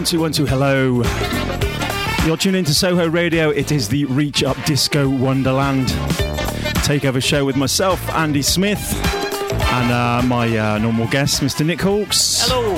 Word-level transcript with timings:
one 0.00 0.06
two 0.06 0.20
one 0.20 0.32
two. 0.32 0.46
Hello. 0.46 1.02
You're 2.24 2.38
tuned 2.38 2.56
into 2.56 2.72
Soho 2.72 3.06
Radio. 3.06 3.50
It 3.50 3.70
is 3.70 3.86
the 3.90 4.06
Reach 4.06 4.42
Up 4.42 4.56
Disco 4.64 5.06
Wonderland 5.10 5.88
takeover 6.88 7.22
show 7.22 7.44
with 7.44 7.54
myself, 7.54 8.08
Andy 8.14 8.40
Smith, 8.40 8.94
and 9.52 9.92
uh, 9.92 10.22
my 10.26 10.56
uh, 10.56 10.78
normal 10.78 11.06
guest, 11.08 11.42
Mr. 11.42 11.66
Nick 11.66 11.82
Hawks. 11.82 12.48
Hello. 12.48 12.76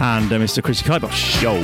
And 0.00 0.32
uh, 0.32 0.38
Mr. 0.38 0.60
Chrissy 0.60 0.84
Kibosh. 0.84 1.40
Yo. 1.40 1.54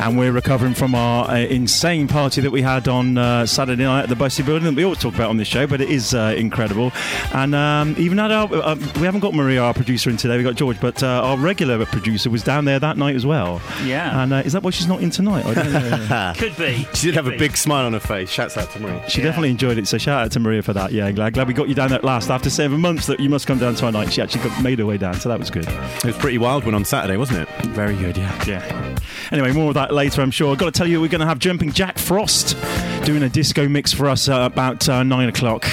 And 0.00 0.16
we're 0.16 0.32
recovering 0.32 0.72
from 0.74 0.94
our 0.94 1.28
uh, 1.28 1.38
insane 1.38 2.06
party 2.06 2.40
that 2.42 2.50
we 2.50 2.62
had 2.62 2.86
on 2.86 3.18
uh, 3.18 3.44
Saturday 3.44 3.82
night 3.82 4.04
at 4.04 4.08
the 4.08 4.14
Bussey 4.14 4.44
Building 4.44 4.66
that 4.66 4.74
we 4.74 4.84
always 4.84 5.00
talk 5.00 5.14
about 5.14 5.30
on 5.30 5.36
this 5.36 5.48
show, 5.48 5.66
but 5.66 5.80
it 5.80 5.90
is 5.90 6.14
uh, 6.14 6.32
incredible. 6.38 6.92
And 7.32 7.54
um, 7.54 7.94
even 7.96 8.18
had 8.18 8.32
our, 8.32 8.52
uh, 8.52 8.74
we 8.96 9.02
haven't 9.02 9.20
got 9.20 9.34
Maria, 9.34 9.62
our 9.62 9.72
producer, 9.72 10.10
in 10.10 10.16
today, 10.16 10.36
we 10.36 10.42
got 10.42 10.56
George, 10.56 10.80
but 10.80 11.00
uh, 11.02 11.06
our 11.22 11.36
regular 11.38 11.84
producer 11.86 12.28
was 12.28 12.42
down 12.42 12.64
there 12.64 12.78
that 12.80 12.96
night 12.96 13.14
as 13.14 13.24
well. 13.24 13.62
Yeah. 13.84 14.22
And 14.22 14.32
uh, 14.32 14.36
is 14.44 14.52
that 14.52 14.62
why 14.64 14.70
she's 14.70 14.88
not 14.88 15.00
in 15.00 15.10
tonight? 15.10 15.46
I 15.46 15.54
don't 15.54 15.72
know. 15.72 16.32
Could 16.36 16.56
be. 16.56 16.86
She 16.94 17.06
did 17.06 17.14
have 17.14 17.28
a 17.28 17.36
big 17.36 17.56
smile 17.56 17.86
on 17.86 17.92
her 17.92 18.00
face. 18.00 18.30
Shouts 18.30 18.56
out 18.56 18.70
to 18.72 18.80
Maria. 18.80 19.08
She 19.08 19.20
Yeah. 19.20 19.26
definitely 19.26 19.50
enjoyed 19.50 19.78
it, 19.78 19.86
so 19.86 19.96
shout 19.96 20.24
out 20.24 20.32
to 20.32 20.40
Maria 20.40 20.62
for 20.62 20.72
that. 20.72 20.90
Yeah, 20.92 21.10
glad, 21.12 21.34
glad 21.34 21.46
we 21.46 21.54
got 21.54 21.68
you 21.68 21.74
down 21.74 21.90
there 21.90 21.98
at 21.98 22.04
last. 22.04 22.30
After 22.30 22.50
seven 22.50 22.80
months 22.80 23.06
that 23.06 23.20
you 23.20 23.28
must 23.28 23.46
come 23.46 23.58
down 23.58 23.76
to 23.76 23.86
our 23.86 23.92
night, 23.92 24.12
she 24.12 24.20
actually 24.20 24.42
got, 24.48 24.60
made 24.62 24.80
her 24.80 24.86
way 24.86 24.98
down, 24.98 25.14
so 25.14 25.28
that 25.28 25.38
was 25.38 25.50
good. 25.50 25.68
It 25.68 26.04
was 26.04 26.16
pretty 26.16 26.38
wild 26.38 26.64
one 26.64 26.74
on 26.74 26.84
Saturday, 26.84 27.16
wasn't 27.16 27.40
it? 27.48 27.48
Very 27.66 27.94
good, 27.96 28.16
yeah. 28.16 28.44
Yeah. 28.44 28.98
Anyway, 29.30 29.52
more 29.52 29.68
of 29.68 29.74
that 29.74 29.94
later, 29.94 30.20
I'm 30.20 30.32
sure. 30.32 30.50
I've 30.50 30.58
got 30.58 30.66
to 30.66 30.76
tell 30.76 30.88
you, 30.88 31.00
we're 31.00 31.06
going 31.08 31.20
to 31.20 31.26
have 31.26 31.38
Jumping 31.38 31.70
Jack 31.72 31.96
Frost 31.96 32.56
doing 33.04 33.22
a 33.22 33.28
disco 33.28 33.68
mix 33.68 33.92
for 33.92 34.08
us 34.08 34.28
uh, 34.28 34.40
about 34.50 34.88
uh, 34.88 35.04
nine 35.04 35.28
o'clock. 35.28 35.64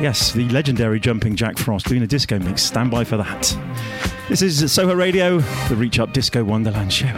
Yes, 0.00 0.32
the 0.32 0.48
legendary 0.50 1.00
jumping 1.00 1.34
Jack 1.36 1.56
Frost 1.56 1.86
doing 1.86 2.02
a 2.02 2.06
disco 2.06 2.38
mix. 2.38 2.62
Stand 2.62 2.90
by 2.90 3.04
for 3.04 3.16
that. 3.16 3.56
This 4.28 4.42
is 4.42 4.70
Soho 4.72 4.94
Radio, 4.94 5.38
the 5.68 5.76
Reach 5.76 5.98
Up 5.98 6.12
Disco 6.12 6.42
Wonderland 6.44 6.92
show. 6.92 7.12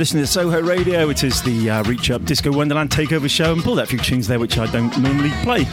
Listening 0.00 0.24
to 0.24 0.26
Soho 0.26 0.62
Radio. 0.62 1.10
It 1.10 1.22
is 1.24 1.42
the 1.42 1.68
uh, 1.68 1.82
Reach 1.82 2.10
Up 2.10 2.24
Disco 2.24 2.50
Wonderland 2.50 2.88
Takeover 2.88 3.28
Show, 3.28 3.52
and 3.52 3.62
pulled 3.62 3.78
out 3.78 3.84
a 3.84 3.86
few 3.86 3.98
tunes 3.98 4.26
there 4.26 4.38
which 4.38 4.56
I 4.56 4.64
don't 4.72 4.96
normally 4.98 5.28
play, 5.42 5.64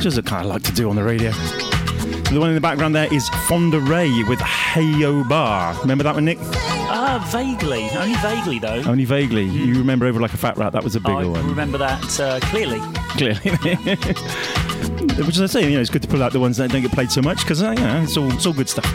just 0.00 0.18
I 0.18 0.22
kind 0.22 0.44
of 0.44 0.48
like 0.50 0.64
to 0.64 0.72
do 0.72 0.90
on 0.90 0.96
the 0.96 1.04
radio. 1.04 1.30
The 1.30 2.40
one 2.40 2.48
in 2.48 2.56
the 2.56 2.60
background 2.60 2.96
there 2.96 3.06
is 3.14 3.28
Fonda 3.46 3.78
Rae 3.78 4.24
with 4.24 4.40
Heyo 4.40 5.28
Bar. 5.28 5.80
Remember 5.80 6.02
that 6.02 6.16
one, 6.16 6.24
Nick? 6.24 6.38
Uh, 6.40 7.24
vaguely, 7.30 7.88
only 7.90 8.16
vaguely 8.16 8.58
though. 8.58 8.82
Only 8.84 9.04
vaguely. 9.04 9.44
You 9.44 9.74
remember 9.78 10.06
over 10.06 10.20
like 10.20 10.34
a 10.34 10.38
fat 10.38 10.56
rat? 10.58 10.72
That 10.72 10.82
was 10.82 10.96
a 10.96 11.00
bigger 11.00 11.14
I 11.18 11.24
one. 11.26 11.44
I 11.44 11.48
remember 11.48 11.78
that 11.78 12.18
uh, 12.18 12.40
clearly. 12.40 12.80
clearly. 13.10 13.38
Which 15.24 15.38
I 15.38 15.46
say, 15.46 15.62
you 15.70 15.76
know, 15.76 15.80
it's 15.80 15.90
good 15.90 16.02
to 16.02 16.08
pull 16.08 16.24
out 16.24 16.32
the 16.32 16.40
ones 16.40 16.56
that 16.56 16.72
don't 16.72 16.82
get 16.82 16.90
played 16.90 17.12
so 17.12 17.22
much 17.22 17.42
because 17.42 17.62
uh, 17.62 17.70
you 17.70 17.76
know, 17.76 18.02
it's 18.02 18.16
all 18.16 18.28
it's 18.32 18.44
all 18.44 18.54
good 18.54 18.68
stuff. 18.68 18.92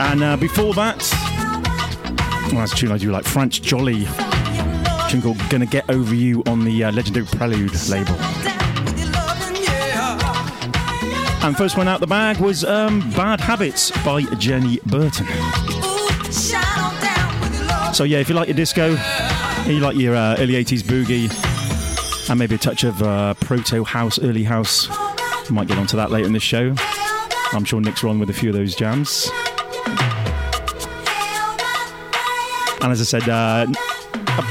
And 0.00 0.22
uh, 0.22 0.38
before 0.38 0.72
that, 0.74 0.98
well, 2.52 2.60
that's 2.60 2.72
a 2.72 2.76
tune 2.76 2.92
I 2.92 2.98
do 2.98 3.10
like 3.10 3.24
France 3.24 3.58
Joli. 3.58 4.06
Tune 5.08 5.22
called 5.22 5.38
"Gonna 5.50 5.66
Get 5.66 5.88
Over 5.88 6.14
You" 6.14 6.42
on 6.46 6.64
the 6.64 6.84
uh, 6.84 6.92
legendary 6.92 7.26
Prelude 7.26 7.72
label. 7.88 8.14
And 11.42 11.56
first 11.56 11.76
one 11.76 11.88
out 11.88 12.00
the 12.00 12.06
bag 12.06 12.38
was 12.38 12.64
um, 12.64 13.00
"Bad 13.10 13.40
Habits" 13.40 13.90
by 14.04 14.22
Jenny 14.36 14.78
Burton. 14.86 15.26
So 17.92 18.04
yeah, 18.04 18.18
if 18.18 18.28
you 18.28 18.34
like 18.34 18.48
your 18.48 18.56
disco, 18.56 18.96
you 19.66 19.80
like 19.80 19.96
your 19.96 20.16
uh, 20.16 20.36
early 20.38 20.54
'80s 20.54 20.82
boogie, 20.82 21.30
and 22.30 22.38
maybe 22.38 22.56
a 22.56 22.58
touch 22.58 22.84
of 22.84 23.02
uh, 23.02 23.34
proto 23.34 23.84
house, 23.84 24.18
early 24.18 24.44
house. 24.44 24.88
Might 25.50 25.66
get 25.66 25.78
onto 25.78 25.96
that 25.96 26.10
later 26.12 26.26
in 26.26 26.32
the 26.32 26.40
show. 26.40 26.74
I'm 27.52 27.64
sure 27.64 27.80
Nick's 27.80 28.04
on 28.04 28.20
with 28.20 28.30
a 28.30 28.32
few 28.32 28.50
of 28.50 28.54
those 28.54 28.76
jams. 28.76 29.28
And 32.82 32.92
as 32.92 33.00
I 33.00 33.04
said, 33.04 33.28
uh, 33.28 33.66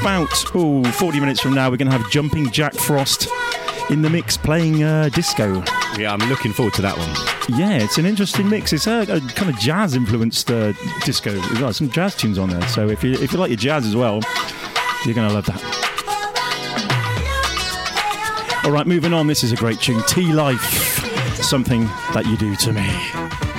about 0.00 0.54
ooh, 0.54 0.84
40 0.84 1.20
minutes 1.20 1.40
from 1.40 1.54
now, 1.54 1.70
we're 1.70 1.76
going 1.76 1.90
to 1.90 1.96
have 1.96 2.10
Jumping 2.10 2.50
Jack 2.50 2.74
Frost 2.74 3.28
in 3.90 4.02
the 4.02 4.10
mix 4.10 4.36
playing 4.36 4.82
uh, 4.84 5.08
disco. 5.08 5.64
Yeah, 5.98 6.12
I'm 6.12 6.28
looking 6.28 6.52
forward 6.52 6.74
to 6.74 6.82
that 6.82 6.96
one. 6.96 7.58
Yeah, 7.58 7.78
it's 7.78 7.98
an 7.98 8.06
interesting 8.06 8.48
mix. 8.48 8.72
It's 8.72 8.86
a, 8.86 9.00
a 9.02 9.20
kind 9.20 9.50
of 9.50 9.58
jazz 9.58 9.94
influenced 9.94 10.50
uh, 10.50 10.72
disco. 11.04 11.32
We've 11.32 11.58
got 11.58 11.74
some 11.74 11.90
jazz 11.90 12.14
tunes 12.14 12.38
on 12.38 12.50
there. 12.50 12.66
So 12.68 12.88
if 12.88 13.02
you, 13.02 13.14
if 13.14 13.32
you 13.32 13.38
like 13.38 13.50
your 13.50 13.56
jazz 13.56 13.84
as 13.84 13.96
well, 13.96 14.20
you're 15.04 15.14
going 15.14 15.28
to 15.28 15.34
love 15.34 15.46
that. 15.46 15.90
All 18.64 18.70
right, 18.70 18.86
moving 18.86 19.12
on. 19.12 19.26
This 19.26 19.42
is 19.42 19.50
a 19.52 19.56
great 19.56 19.80
tune. 19.80 20.02
T 20.06 20.32
Life, 20.32 20.62
something 21.42 21.86
that 22.14 22.26
you 22.26 22.36
do 22.36 22.54
to 22.56 22.72
me. 22.72 23.49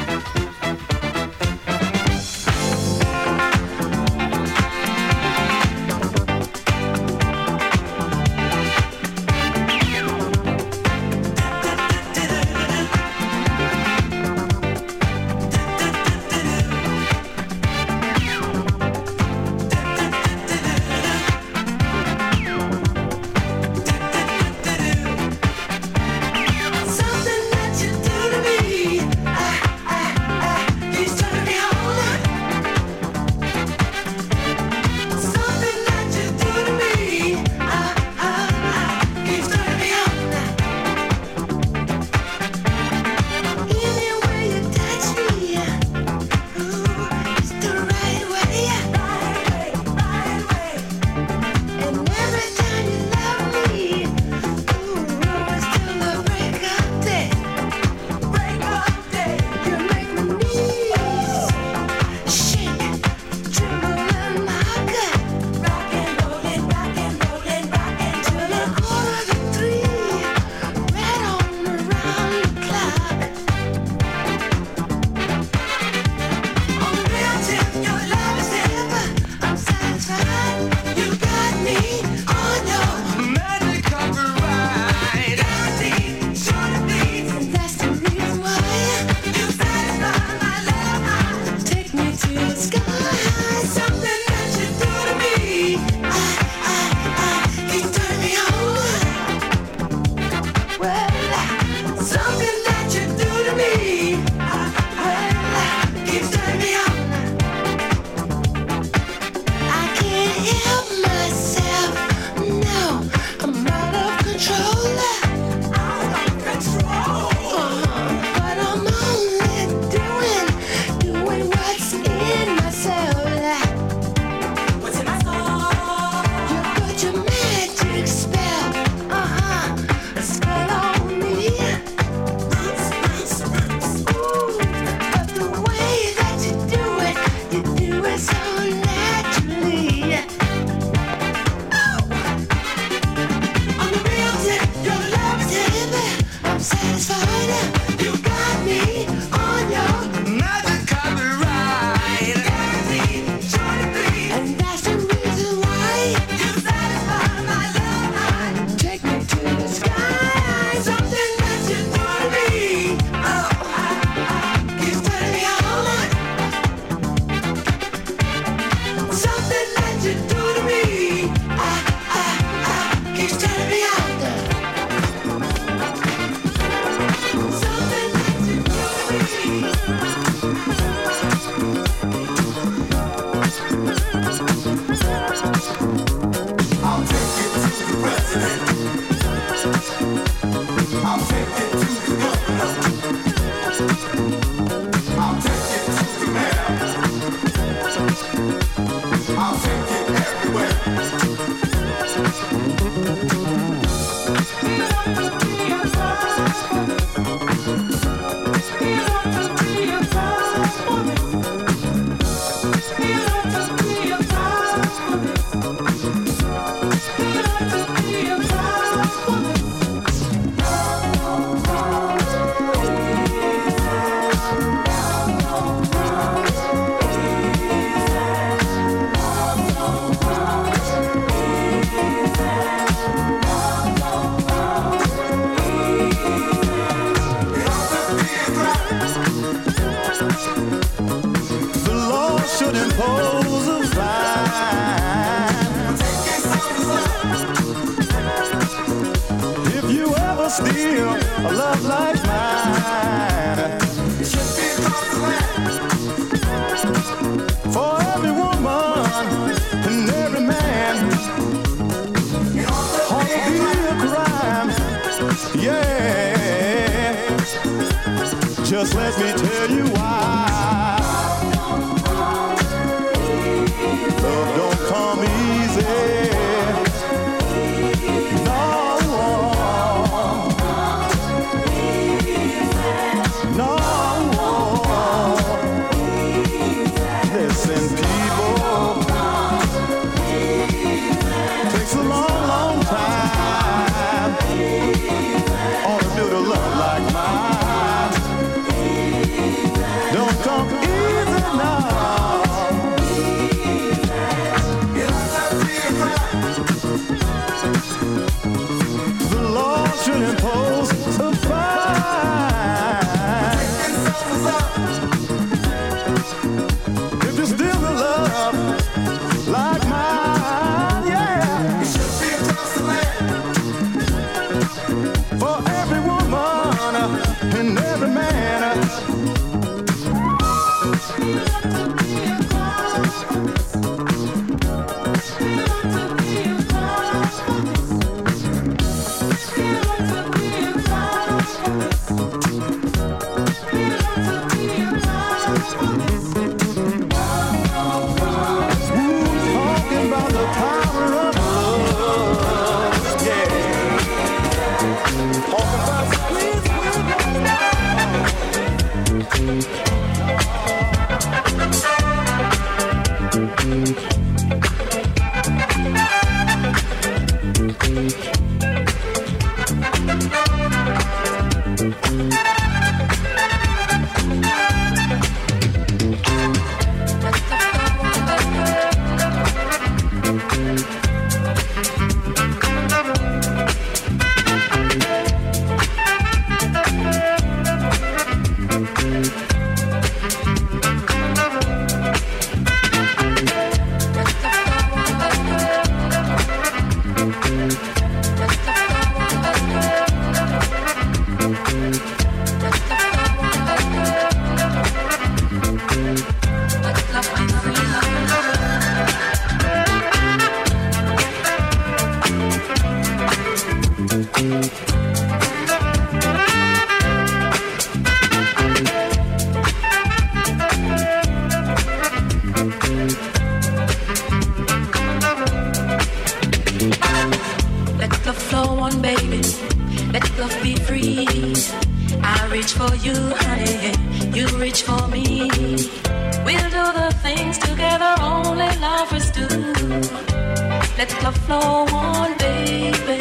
Let 441.02 441.24
love 441.24 441.38
flow 441.48 441.86
on, 441.98 442.38
baby. 442.38 443.18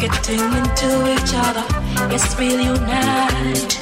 Getting 0.00 0.40
into 0.60 0.90
each 1.12 1.32
other, 1.36 1.66
yes, 2.10 2.34
we'll 2.38 2.58
unite. 2.58 3.72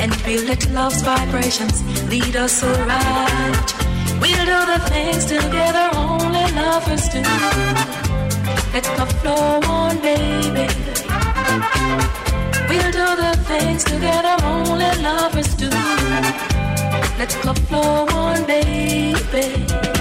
And 0.00 0.10
we'll 0.24 0.46
let 0.46 0.66
love's 0.70 1.02
vibrations 1.02 1.82
lead 2.08 2.36
us 2.36 2.64
right. 2.64 3.68
We'll 4.18 4.46
do 4.52 4.60
the 4.72 4.80
things 4.88 5.26
together 5.26 5.90
only 5.94 6.46
lovers 6.56 7.06
do. 7.10 7.20
Let 8.72 8.86
the 8.96 9.06
flow 9.20 9.60
on, 9.68 9.98
baby. 10.00 10.66
We'll 12.70 12.92
do 12.92 13.08
the 13.24 13.36
things 13.44 13.84
together 13.84 14.36
only 14.42 14.90
lovers 15.02 15.54
do. 15.54 15.68
Let 17.18 17.28
the 17.44 17.54
flow 17.68 18.06
on, 18.08 18.46
baby. 18.46 19.93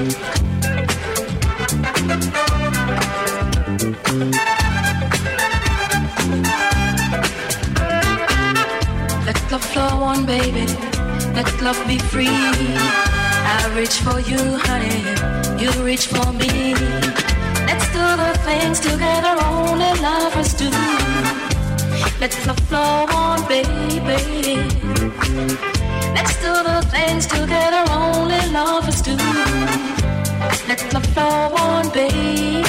Let 0.00 0.08
love 9.52 9.62
flow 9.62 10.02
on, 10.02 10.24
baby. 10.24 10.64
Let 11.34 11.60
love 11.60 11.86
be 11.86 11.98
free. 11.98 12.28
I 12.28 13.72
reach 13.76 14.00
for 14.00 14.20
you, 14.20 14.38
honey. 14.64 15.04
You 15.62 15.70
reach 15.84 16.06
for 16.06 16.32
me. 16.32 16.72
Let's 17.68 17.86
do 17.92 18.00
the 18.00 18.32
things 18.46 18.80
together 18.80 19.36
only 19.44 19.92
lovers 20.00 20.54
do. 20.54 20.70
Let 22.18 22.32
love 22.46 22.60
flow 22.60 23.04
on, 23.12 23.46
baby. 23.48 23.80
Next 26.14 26.36
to 26.42 26.50
the 26.68 26.86
things 26.90 27.26
together 27.26 27.84
only 27.90 28.40
lovers 28.50 29.02
do. 29.02 29.16
Let 30.68 30.80
the 30.90 31.00
flow 31.12 31.54
on, 31.56 31.88
baby. 31.90 32.62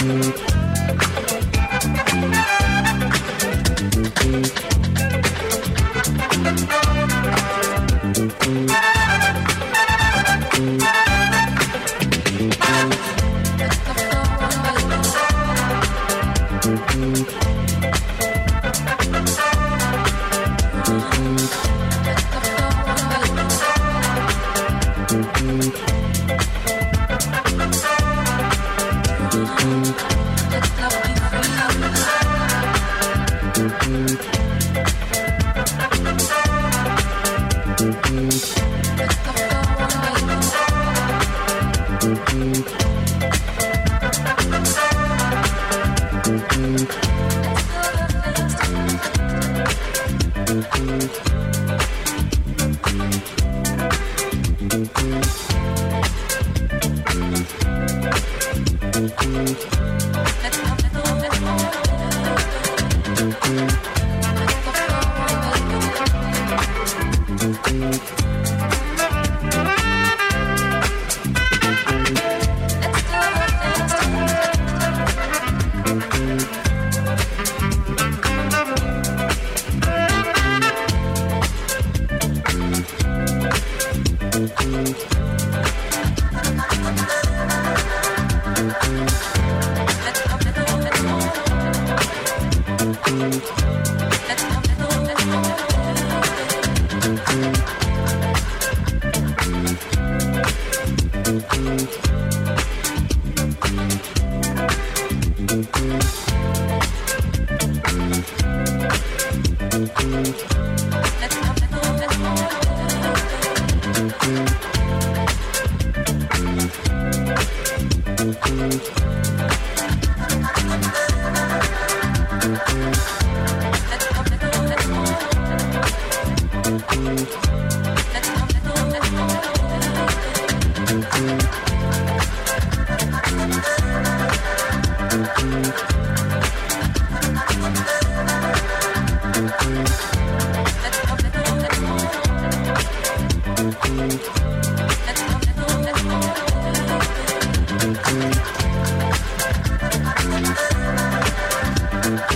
baby. 0.00 0.53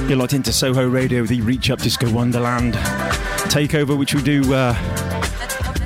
You're 0.09 0.17
locked 0.17 0.33
into 0.33 0.55
Soho 0.55 0.89
Radio, 0.89 1.27
the 1.27 1.43
Reach 1.43 1.69
Up 1.69 1.81
Disco 1.81 2.11
Wonderland 2.11 2.73
takeover, 3.53 3.97
which 3.97 4.15
we 4.15 4.23
do 4.23 4.55
uh, 4.55 4.73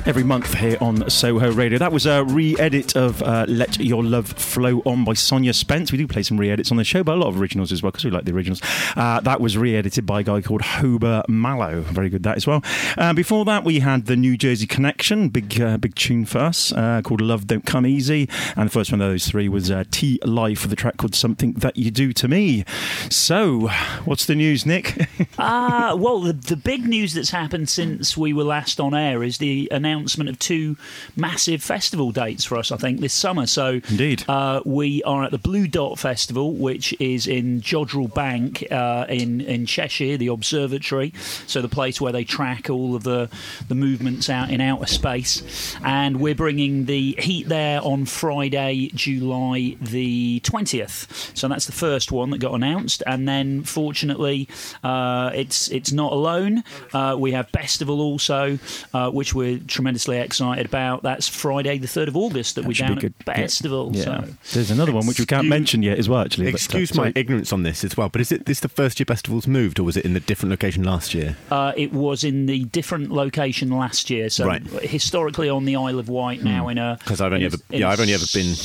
every 0.05 0.23
month 0.23 0.53
here 0.55 0.77
on 0.81 1.09
Soho 1.09 1.51
Radio. 1.51 1.77
That 1.77 1.91
was 1.91 2.05
a 2.05 2.23
re 2.25 2.57
edit 2.59 2.95
of 2.95 3.21
uh, 3.23 3.45
Let 3.47 3.79
Your 3.79 4.03
Love 4.03 4.27
Flow 4.27 4.81
On 4.85 5.05
by 5.05 5.13
Sonia 5.13 5.53
Spence. 5.53 5.91
We 5.91 5.97
do 5.97 6.07
play 6.07 6.23
some 6.23 6.37
re 6.37 6.49
edits 6.49 6.71
on 6.71 6.77
the 6.77 6.83
show, 6.83 7.03
but 7.03 7.13
a 7.13 7.19
lot 7.19 7.27
of 7.27 7.39
originals 7.39 7.71
as 7.71 7.81
well, 7.81 7.91
because 7.91 8.03
we 8.03 8.11
like 8.11 8.25
the 8.25 8.33
originals. 8.33 8.61
Uh, 8.95 9.21
that 9.21 9.39
was 9.39 9.57
re 9.57 9.75
edited 9.75 10.05
by 10.05 10.19
a 10.19 10.23
guy 10.23 10.41
called 10.41 10.61
Hober 10.61 11.27
Mallow. 11.29 11.81
Very 11.81 12.09
good, 12.09 12.23
that 12.23 12.35
as 12.35 12.45
well. 12.45 12.61
Uh, 12.97 13.13
before 13.13 13.45
that, 13.45 13.63
we 13.63 13.79
had 13.79 14.05
the 14.05 14.15
New 14.15 14.35
Jersey 14.35 14.67
Connection, 14.67 15.29
big 15.29 15.59
uh, 15.61 15.77
big 15.77 15.95
tune 15.95 16.25
for 16.25 16.39
us, 16.39 16.73
uh, 16.73 17.01
called 17.01 17.21
Love 17.21 17.47
Don't 17.47 17.65
Come 17.65 17.85
Easy. 17.85 18.27
And 18.55 18.69
the 18.69 18.73
first 18.73 18.91
one 18.91 18.99
of 19.01 19.09
those 19.09 19.27
three 19.27 19.47
was 19.47 19.71
uh, 19.71 19.85
T 19.89 20.19
Life, 20.25 20.59
for 20.59 20.67
the 20.67 20.75
track 20.75 20.97
called 20.97 21.15
Something 21.15 21.53
That 21.53 21.77
You 21.77 21.91
Do 21.91 22.11
to 22.13 22.27
Me. 22.27 22.65
So, 23.09 23.69
what's 24.03 24.25
the 24.25 24.35
news, 24.35 24.65
Nick? 24.65 25.07
Ah, 25.37 25.95
well, 25.97 26.19
the, 26.19 26.33
the 26.33 26.57
big 26.57 26.85
news 26.85 27.13
that's 27.13 27.29
happened 27.29 27.69
since 27.69 28.17
we 28.17 28.33
were 28.33 28.43
last 28.43 28.81
on 28.81 28.93
air 28.93 29.23
is 29.23 29.37
the 29.37 29.69
announcement 29.71 29.92
of 29.93 30.39
two 30.39 30.77
massive 31.15 31.63
festival 31.63 32.11
dates 32.11 32.43
for 32.45 32.57
us, 32.57 32.71
I 32.71 32.77
think, 32.77 32.99
this 32.99 33.13
summer. 33.13 33.45
So, 33.45 33.81
Indeed. 33.89 34.23
uh, 34.27 34.61
we 34.65 35.03
are 35.03 35.23
at 35.23 35.31
the 35.31 35.37
Blue 35.37 35.67
Dot 35.67 35.99
Festival, 35.99 36.53
which 36.53 36.93
is 36.99 37.27
in 37.27 37.61
Jodrell 37.61 38.13
Bank 38.13 38.65
uh, 38.71 39.05
in, 39.09 39.41
in 39.41 39.65
Cheshire, 39.65 40.17
the 40.17 40.27
observatory. 40.27 41.13
So, 41.47 41.61
the 41.61 41.69
place 41.69 41.99
where 42.01 42.11
they 42.11 42.23
track 42.23 42.69
all 42.69 42.95
of 42.95 43.03
the, 43.03 43.29
the 43.67 43.75
movements 43.75 44.29
out 44.29 44.49
in 44.49 44.61
outer 44.61 44.87
space. 44.87 45.75
And 45.83 46.19
we're 46.19 46.35
bringing 46.35 46.85
the 46.85 47.15
heat 47.19 47.47
there 47.47 47.81
on 47.81 48.05
Friday, 48.05 48.89
July 48.93 49.77
the 49.81 50.39
20th. 50.43 51.37
So, 51.37 51.47
that's 51.47 51.65
the 51.65 51.71
first 51.71 52.11
one 52.11 52.29
that 52.31 52.39
got 52.39 52.53
announced. 52.53 53.03
And 53.05 53.27
then, 53.27 53.63
fortunately, 53.63 54.47
uh, 54.83 55.31
it's 55.33 55.69
it's 55.69 55.91
not 55.91 56.11
alone. 56.13 56.63
Uh, 56.93 57.15
we 57.19 57.31
have 57.31 57.51
Bestival 57.51 57.99
also, 57.99 58.59
uh, 58.93 59.09
which 59.11 59.33
we're 59.33 59.57
tremendously 59.83 60.17
excited 60.17 60.65
about. 60.65 61.03
That's 61.03 61.27
Friday, 61.27 61.77
the 61.77 61.87
3rd 61.87 62.07
of 62.07 62.15
August, 62.17 62.55
that, 62.55 62.63
we're 62.65 62.73
down 62.73 62.95
be 62.95 63.01
good. 63.01 63.13
at 63.27 63.37
Yeah. 63.37 63.43
Bestival. 63.43 63.93
Yeah. 63.93 64.03
So. 64.03 64.27
There's 64.53 64.71
another 64.71 64.93
one 64.93 65.05
which 65.05 65.19
we 65.19 65.25
can't 65.25 65.47
mention 65.47 65.83
yet 65.83 65.97
as 65.99 66.07
well, 66.07 66.21
actually. 66.21 66.45
but, 66.45 66.53
uh, 66.53 66.55
Excuse 66.55 66.95
my 66.95 67.03
sorry. 67.03 67.13
ignorance 67.17 67.51
on 67.51 67.63
this 67.63 67.83
as 67.83 67.97
well, 67.97 68.07
but 68.07 68.21
is 68.21 68.31
it 68.31 68.45
this 68.45 68.61
the 68.61 68.69
first 68.69 68.99
year 68.99 69.05
Bestival's 69.05 69.45
moved, 69.45 69.79
or 69.79 69.83
was 69.83 69.97
it 69.97 70.05
in 70.05 70.15
a 70.15 70.19
different 70.21 70.51
location 70.51 70.83
last 70.83 71.13
year? 71.13 71.35
Uh, 71.51 71.73
it 71.75 71.91
was 71.91 72.23
in 72.23 72.45
the 72.45 72.63
different 72.65 73.11
location 73.11 73.69
last 73.71 74.09
year. 74.09 74.29
So 74.29 74.45
Right. 74.45 74.63
historically 74.81 75.49
on 75.49 75.65
the 75.65 75.75
Isle 75.75 75.99
of 75.99 76.07
Wight, 76.07 76.43
now 76.43 76.69
in 76.69 76.77
a 76.77 76.95
Because 76.99 77.19
I've 77.19 77.33
only 77.33 77.45
ever, 77.45 77.57
yeah, 77.69 77.87
a 77.87 77.91
I've 77.91 77.99
only 77.99 78.13
ever 78.13 78.25
been. 78.33 78.55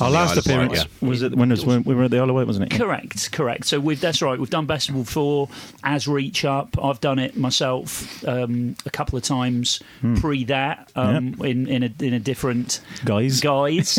Our 0.00 0.10
last 0.10 0.32
Isle 0.32 0.38
of 0.38 0.46
Wight, 0.46 0.46
appearance 0.46 0.86
yeah. 1.00 1.08
was 1.08 1.22
it 1.22 1.36
when, 1.36 1.50
it 1.50 1.54
was 1.54 1.64
when 1.64 1.84
we 1.84 1.94
were 1.94 2.04
at 2.04 2.10
the 2.10 2.18
Isle 2.18 2.30
of 2.30 2.34
Wight, 2.36 2.46
wasn't 2.48 2.72
it? 2.72 2.76
Correct, 2.76 3.30
correct. 3.30 3.66
So 3.66 3.78
we've 3.78 4.00
that's 4.00 4.20
right. 4.22 4.38
We've 4.38 4.50
done 4.50 4.66
Bestival 4.66 5.04
before 5.04 5.48
as 5.84 6.08
Reach 6.08 6.44
Up. 6.44 6.76
I've 6.82 7.00
done 7.00 7.18
it 7.20 7.36
myself 7.36 8.24
um, 8.26 8.74
a 8.86 8.90
couple 8.90 9.16
of 9.16 9.22
times 9.22 9.80
pre 10.16 10.44
that 10.44 10.63
um, 10.96 11.34
in 11.44 11.66
in 11.66 11.82
a 11.82 11.90
in 12.00 12.12
a 12.14 12.18
different 12.20 12.80
Guys. 13.04 13.40
guise. 13.40 13.90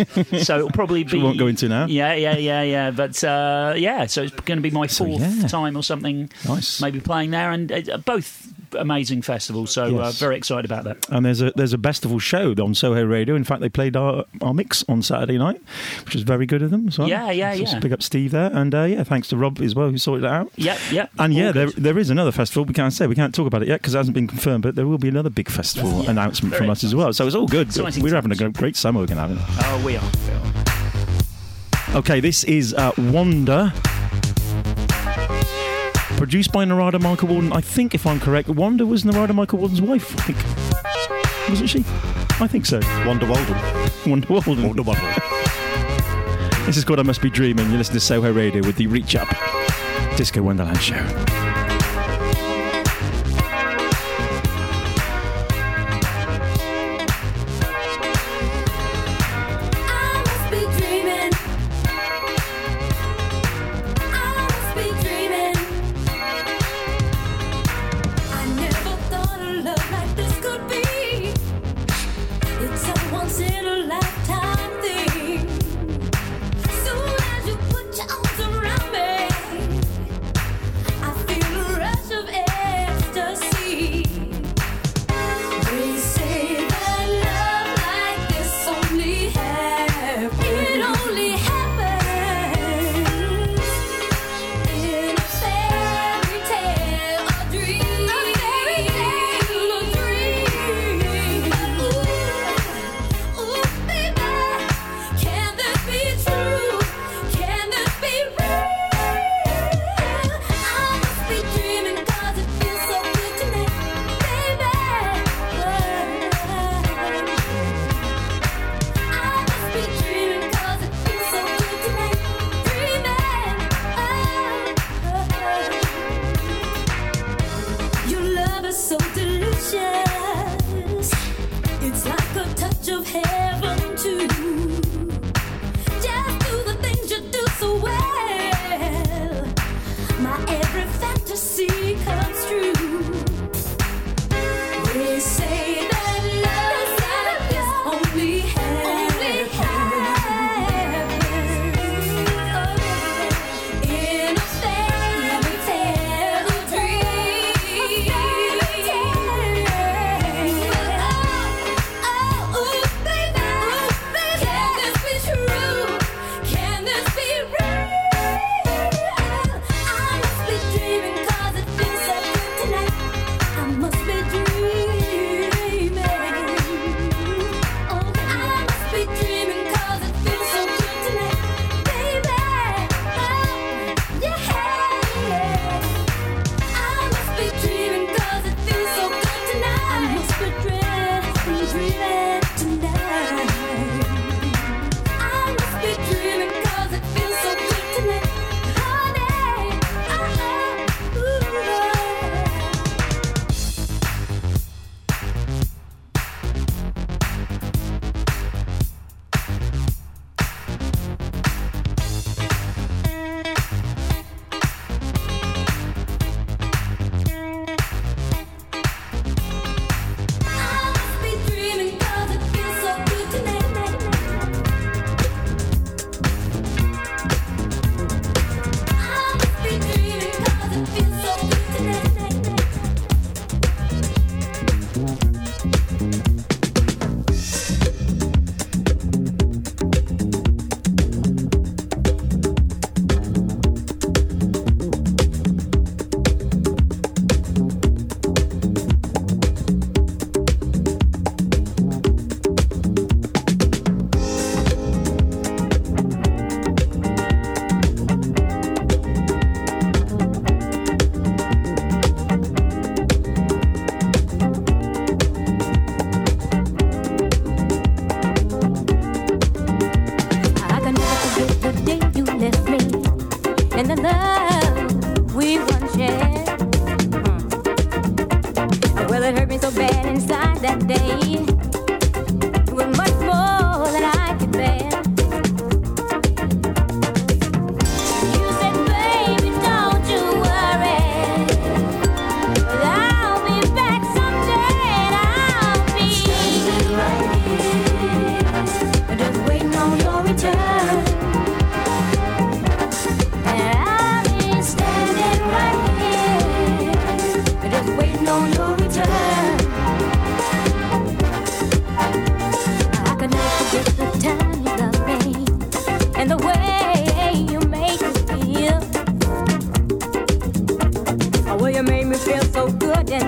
so 0.44 0.58
it'll 0.58 0.70
probably 0.72 1.04
be. 1.12 1.18
we 1.18 1.24
won't 1.24 1.40
go 1.40 1.48
into 1.48 1.68
now. 1.70 1.86
Yeah, 1.88 2.14
yeah, 2.14 2.38
yeah, 2.38 2.62
yeah. 2.64 2.92
But 2.92 3.24
uh, 3.24 3.74
yeah, 3.78 4.06
so 4.06 4.24
it's 4.24 4.32
going 4.42 4.58
to 4.58 4.62
be 4.62 4.72
my 4.72 4.88
So, 4.88 5.06
fourth 5.06 5.22
yeah. 5.22 5.48
time 5.48 5.76
or 5.78 5.84
something. 5.84 6.30
Nice. 6.48 6.82
Maybe 6.82 7.00
playing 7.00 7.32
there, 7.32 7.52
and 7.52 7.72
uh, 7.72 7.98
both 7.98 8.52
amazing 8.78 9.22
festivals. 9.22 9.72
So 9.72 9.86
uh, 9.86 10.06
Yes. 10.06 10.20
very 10.20 10.36
excited 10.38 10.66
about 10.66 10.84
that. 10.86 10.98
And 11.10 11.26
there's 11.26 11.42
a 11.42 11.52
there's 11.56 11.74
a 11.74 11.78
festival 11.78 12.20
show 12.20 12.54
on 12.62 12.76
Soho 12.76 13.04
Radio. 13.06 13.36
In 13.36 13.44
fact, 13.44 13.62
they 13.62 13.70
played 13.70 13.96
our, 13.96 14.26
our 14.42 14.54
mix 14.54 14.84
on 14.90 15.02
Saturday 15.02 15.38
night, 15.38 15.62
which 16.06 16.14
was 16.14 16.24
very 16.24 16.46
good 16.46 16.62
of 16.62 16.72
them 16.72 16.88
as 16.88 16.98
well. 17.00 17.08
Yeah, 17.08 17.32
yeah, 17.32 17.54
So 17.56 17.62
yeah. 17.62 17.80
Big 17.80 17.94
up 17.94 18.02
Steve 18.04 18.32
there, 18.32 18.50
and 18.54 18.74
uh, 18.76 18.84
yeah, 18.84 19.04
thanks 19.04 19.30
to 19.30 19.38
Rob 19.38 19.60
as 19.62 19.76
well 19.76 19.90
who 19.90 19.98
sorted 19.98 20.26
it 20.26 20.30
out. 20.32 20.52
Yep, 20.58 20.80
yep. 20.92 21.10
And 21.20 21.34
all 21.34 21.40
yeah, 21.40 21.52
there, 21.52 21.70
there 21.72 21.98
is 21.98 22.10
another 22.10 22.32
festival. 22.32 22.66
We 22.66 22.74
can't 22.74 22.92
say 22.94 23.08
we 23.08 23.16
can't 23.16 23.34
talk 23.34 23.48
about 23.48 23.62
it 23.62 23.68
yet 23.68 23.82
because 23.82 23.94
it 23.96 23.98
hasn't 23.98 24.16
been 24.16 24.28
confirmed. 24.28 24.64
But 24.64 24.76
there 24.76 24.88
will 24.88 24.98
be 24.98 25.08
another 25.10 25.30
big 25.30 25.50
festival 25.50 26.04
Yeah, 26.04 26.12
announcement 26.12 26.55
very 26.58 26.68
from 26.68 26.72
us 26.72 26.84
as 26.84 26.96
well. 26.96 27.14
So 27.14 27.26
it's 27.26 27.36
all 27.36 27.48
good. 27.48 27.68
Exciting 27.68 28.04
We're 28.04 28.16
having 28.16 28.32
a 28.32 28.50
great 28.50 28.76
summer. 28.76 29.00
We're 29.00 29.08
going 29.08 29.18
to 29.18 29.36
have. 29.36 29.66
Oh, 29.66 29.86
we 29.86 29.98
are. 29.98 30.04
We 30.28 30.34
are. 30.34 31.98
Okay, 32.00 32.20
this 32.20 32.44
is 32.44 32.74
uh, 32.74 32.92
Wanda. 32.98 33.74
Produced 36.18 36.52
by 36.52 36.66
Narada 36.66 37.00
Michael 37.00 37.28
Walden. 37.28 37.54
I 37.54 37.62
think, 37.62 37.94
if 37.94 38.08
I'm 38.08 38.20
correct, 38.20 38.50
Wanda 38.50 38.86
was 38.86 39.04
Narada 39.06 39.34
Michael 39.34 39.60
Walden's 39.60 39.82
wife. 39.82 40.18
I 40.20 40.34
think. 40.34 41.50
Wasn't 41.50 41.70
she? 41.70 41.80
I 42.42 42.48
think 42.48 42.66
so. 42.66 42.80
Wonder 43.06 43.28
Walden. 43.28 43.56
Wanda 44.06 44.28
Walden. 44.28 44.64
Wonder 44.64 44.84
Walden. 44.84 45.14
This 46.66 46.78
is 46.78 46.84
called 46.84 47.00
I 47.00 47.04
Must 47.04 47.22
Be 47.22 47.30
Dreaming. 47.30 47.70
You 47.70 47.78
listen 47.78 47.94
to 47.94 48.00
Soho 48.00 48.34
Radio 48.34 48.66
with 48.66 48.78
the 48.78 48.88
Reach 48.88 49.16
Up 49.16 49.28
Disco 50.18 50.42
Wonderland 50.42 50.82
show. 50.82 51.45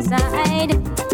Side. 0.07 1.06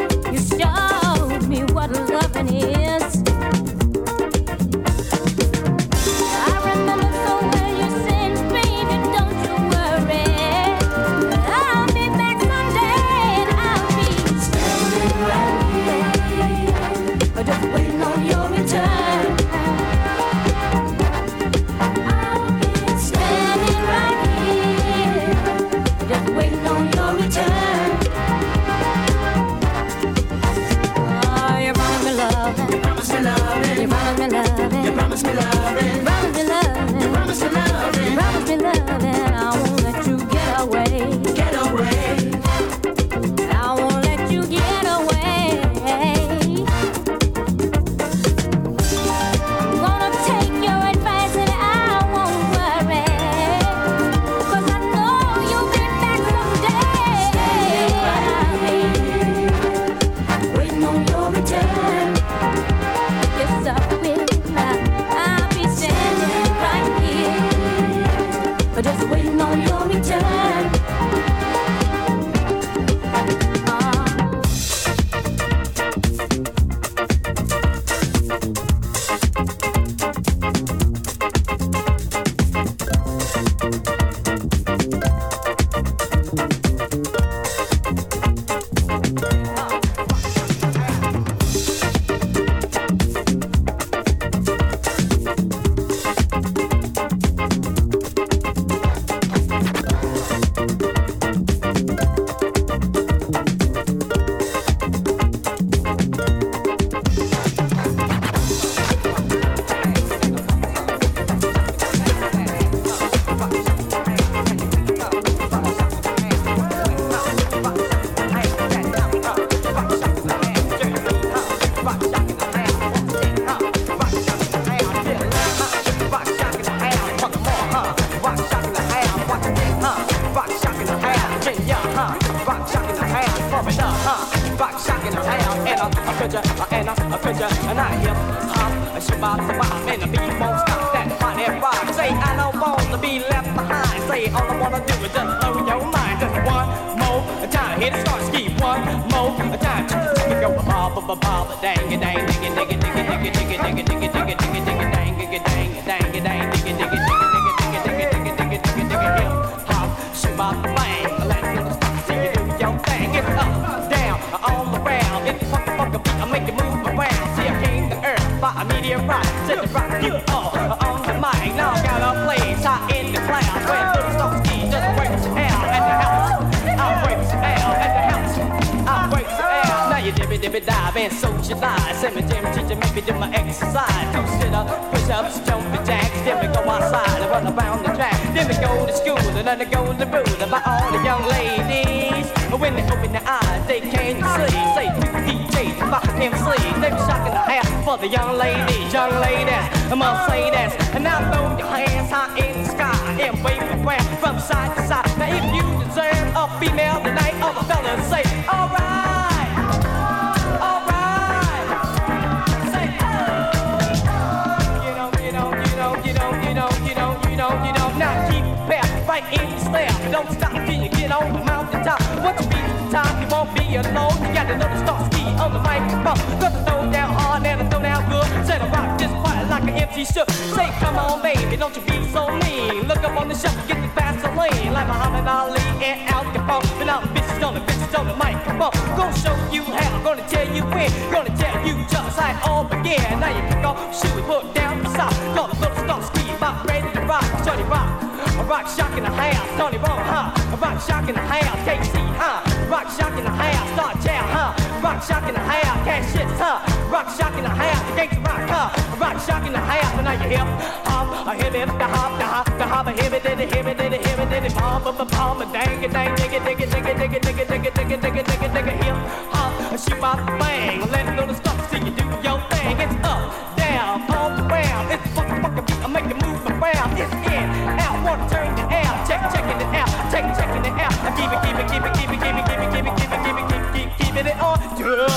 Say, 229.93 230.73
come 230.79 230.97
on, 230.97 231.21
baby, 231.21 231.55
don't 231.55 231.75
you 231.75 231.81
be 231.83 232.03
so 232.09 232.27
mean. 232.39 232.87
Look 232.87 233.03
up 233.03 233.15
on 233.15 233.29
the 233.29 233.35
shelf, 233.35 233.55
get 233.67 233.79
the 233.79 233.87
Vaseline. 233.93 234.73
Like 234.73 234.87
Muhammad 234.87 235.27
Ali 235.27 235.61
and 235.85 236.09
Al 236.09 236.23
Capone. 236.33 236.81
And 236.81 236.89
all 236.89 237.01
bitches 237.13 237.47
on 237.47 237.53
the 237.53 237.59
bitches 237.59 237.99
on 237.99 238.07
the 238.07 238.15
microphone. 238.15 238.71
Gonna 238.97 239.15
show 239.15 239.35
you 239.53 239.61
how, 239.61 240.03
gonna 240.03 240.27
tell 240.27 240.47
you 240.51 240.63
when. 240.63 240.89
Gonna 241.11 241.29
tell 241.37 241.67
you 241.67 241.75
just 241.87 242.19
how 242.19 242.31
it 242.31 242.49
all 242.49 242.63
began. 242.63 243.19
Now 243.19 243.37
you 243.37 243.41
pick 243.53 243.63
off 243.63 243.93
shoes, 243.93 244.21
put 244.25 244.51
down 244.55 244.81
the 244.81 244.89
sock. 244.89 245.13
Call 245.35 245.47
the 245.49 245.59
little 245.61 245.77
star, 245.85 246.01
squeeze, 246.01 246.37
about 246.37 246.67
ready 246.67 246.91
to 246.91 247.01
rock. 247.01 247.23
Shorty 247.45 247.63
rock, 247.69 248.01
a 248.01 248.43
rock 248.45 248.67
shock 248.67 248.97
in 248.97 249.03
the 249.03 249.11
house. 249.11 249.59
Tony 249.59 249.77
Rock, 249.77 250.01
huh? 250.09 250.53
A 250.53 250.57
rock 250.57 250.81
shock 250.81 251.07
in 251.07 251.13
the 251.13 251.21
house. 251.21 251.59
KC, 251.67 251.93
huh? 252.17 252.42
Rock 252.73 252.89
shock 252.89 253.15
in 253.19 253.23
the 253.23 253.29
house, 253.29 253.69
Star 253.77 253.93
Chow, 254.01 254.25
huh? 254.33 254.81
Rock 254.81 255.03
shock 255.03 255.29
in 255.29 255.35
the 255.35 255.39
house, 255.39 255.85
cash 255.85 256.11
shit, 256.11 256.25
huh? 256.41 256.57
Rock 256.89 257.07
shock 257.13 257.37
in 257.37 257.43
the 257.43 257.49
house, 257.53 257.85
the 257.85 257.93
gangsta 258.01 258.25
rock, 258.25 258.49
huh? 258.49 258.97
Rock 258.97 259.17
shock 259.21 259.45
in 259.45 259.53
the 259.53 259.59
house, 259.59 259.93
and 259.93 260.05
now 260.05 260.17
you 260.17 260.29
hip 260.33 260.47
hop, 260.89 261.27
a 261.27 261.35
hip 261.37 261.53
hip, 261.53 261.69
the 261.69 261.85
hop, 261.85 262.17
the 262.17 262.25
hop, 262.25 262.45
the 262.57 262.65
hop, 262.65 262.87
a 262.87 262.91
hip 262.91 263.13
it, 263.13 263.21
did 263.21 263.39
it, 263.39 263.53
hip 263.53 263.67
it, 263.67 263.77
did 263.77 263.93
it, 263.93 264.03
hip 264.03 264.17
it, 264.17 264.27
did 264.27 264.43
it, 264.45 264.55
palm, 264.55 264.81
palm, 264.81 265.07
palm, 265.07 265.41
a 265.43 265.45
dang 265.53 265.83
it, 265.83 265.93
dang, 265.93 266.13
it, 266.13 266.17
dig 266.17 266.33
it, 266.33 266.43
dig 266.43 266.61
it, 266.61 266.71
dig 266.73 266.81
it, 266.81 266.97
dig 266.97 267.13
it, 267.13 267.21
dig 267.21 267.37
it, 267.37 268.53
dig 268.57 268.67
it, 268.67 268.77
hip 268.81 268.97
hop, 269.29 269.71
a 269.71 269.77
shoot 269.77 270.01
my 270.01 270.15
bang, 270.41 270.81
let 270.89 271.05
it 271.05 271.13
know 271.13 271.27
the 271.27 271.35
stuff, 271.35 271.69
see 271.69 271.77
you 271.77 271.91
do 271.93 272.05
your 272.25 272.41
thing, 272.49 272.73
it's 272.81 272.97
up, 273.05 273.29
down, 273.55 274.01
all 274.09 274.33
around, 274.49 274.89
it's 274.89 275.07
fucking 275.13 275.43
fucking 275.45 275.65
beat, 275.69 275.85
I 275.85 275.87
make 275.93 276.09
you 276.09 276.17
move 276.25 276.41
around, 276.49 276.97
it's 276.97 277.13
in, 277.29 277.45
out, 277.85 278.01
wanna 278.01 278.27
turn 278.33 278.49
it 278.49 278.65
out, 278.81 279.05
check, 279.07 279.21
checking 279.29 279.61
it 279.61 279.71
out, 279.77 279.93
check, 280.09 280.25
checking 280.33 280.42
it 280.65 280.73
out, 280.79 280.93
I 281.03 281.11
keep 281.17 281.31
it, 281.31 281.39
keep 281.43 281.57
it, 281.59 281.67
keep 281.71 281.83
it, 281.83 281.93
keep 281.93 282.09
it, 282.09 282.19
keep 282.23 282.35
it, 282.35 282.43
keep 282.43 282.59
it, 282.59 282.71
keep 282.73 282.85
it, 282.85 282.95
keep 282.97 283.09
it, 283.09 283.21
keep 283.23 283.37
it, 283.37 283.45
keep 283.51 283.63
keep 283.73 283.89
keeping 283.99 284.27
it 284.27 284.37
on, 284.39 284.59
yeah, 284.79 285.07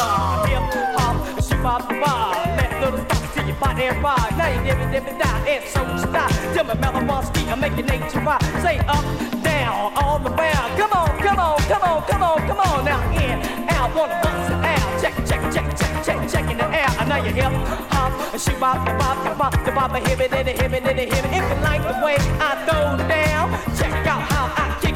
hip 0.47 0.65
hop, 0.99 1.17
shoot 1.43 1.61
my 1.63 1.79
bar, 2.01 2.35
let 2.57 2.73
it 2.73 2.81
know 2.81 2.91
the 2.91 3.03
stuff, 3.05 3.35
see 3.35 3.47
you 3.47 3.55
body 3.55 3.85
and 3.85 4.03
ride, 4.03 4.35
now 4.37 4.49
you 4.49 4.73
it, 4.73 4.91
dip 4.93 5.07
it 5.07 5.19
down, 5.19 5.47
it's 5.47 5.73
so 5.73 5.83
stop, 5.97 6.31
till 6.53 6.65
my 6.65 6.75
mouth 6.75 7.11
on 7.11 7.27
speak, 7.27 7.49
I 7.49 7.55
make 7.55 7.77
your 7.77 7.87
nature 7.87 8.21
rock, 8.21 8.43
say 8.63 8.79
up, 8.87 9.05
down, 9.43 9.93
all 9.97 10.21
around, 10.21 10.69
come 10.79 10.93
on, 10.93 11.19
come 11.19 11.39
on, 11.39 11.59
come 11.71 11.83
on, 11.83 12.03
come 12.09 12.23
on, 12.23 12.39
come 12.47 12.61
on, 12.61 12.85
now 12.85 13.01
in, 13.13 13.39
out, 13.71 13.95
wanna 13.95 14.19
bust 14.23 14.51
it 14.51 14.65
out, 14.65 15.01
check, 15.01 15.15
check, 15.29 15.43
check, 15.53 15.67
check, 15.79 16.05
check, 16.05 16.29
checking 16.29 16.59
it 16.59 16.73
out, 16.83 17.01
I 17.01 17.05
know 17.05 17.25
you 17.25 17.33
hip 17.33 17.53
hop, 17.93 18.13
bop, 18.61 18.87
the 18.87 18.93
bop, 18.95 19.39
bop, 19.39 19.65
the 19.65 19.73
bop, 19.73 19.93
a 19.93 20.01
hip 20.09 20.21
it, 20.21 20.33
it, 20.33 20.61
hip 20.61 20.73
it, 20.73 20.83
hit 20.83 20.99
it, 20.99 21.13
hip 21.13 21.25
it, 21.25 21.33
if 21.33 21.45
you 21.49 21.63
like 21.63 21.83
the 21.83 22.05
way 22.05 22.17
I 22.41 22.51
throw 22.65 22.97
down, 23.09 23.76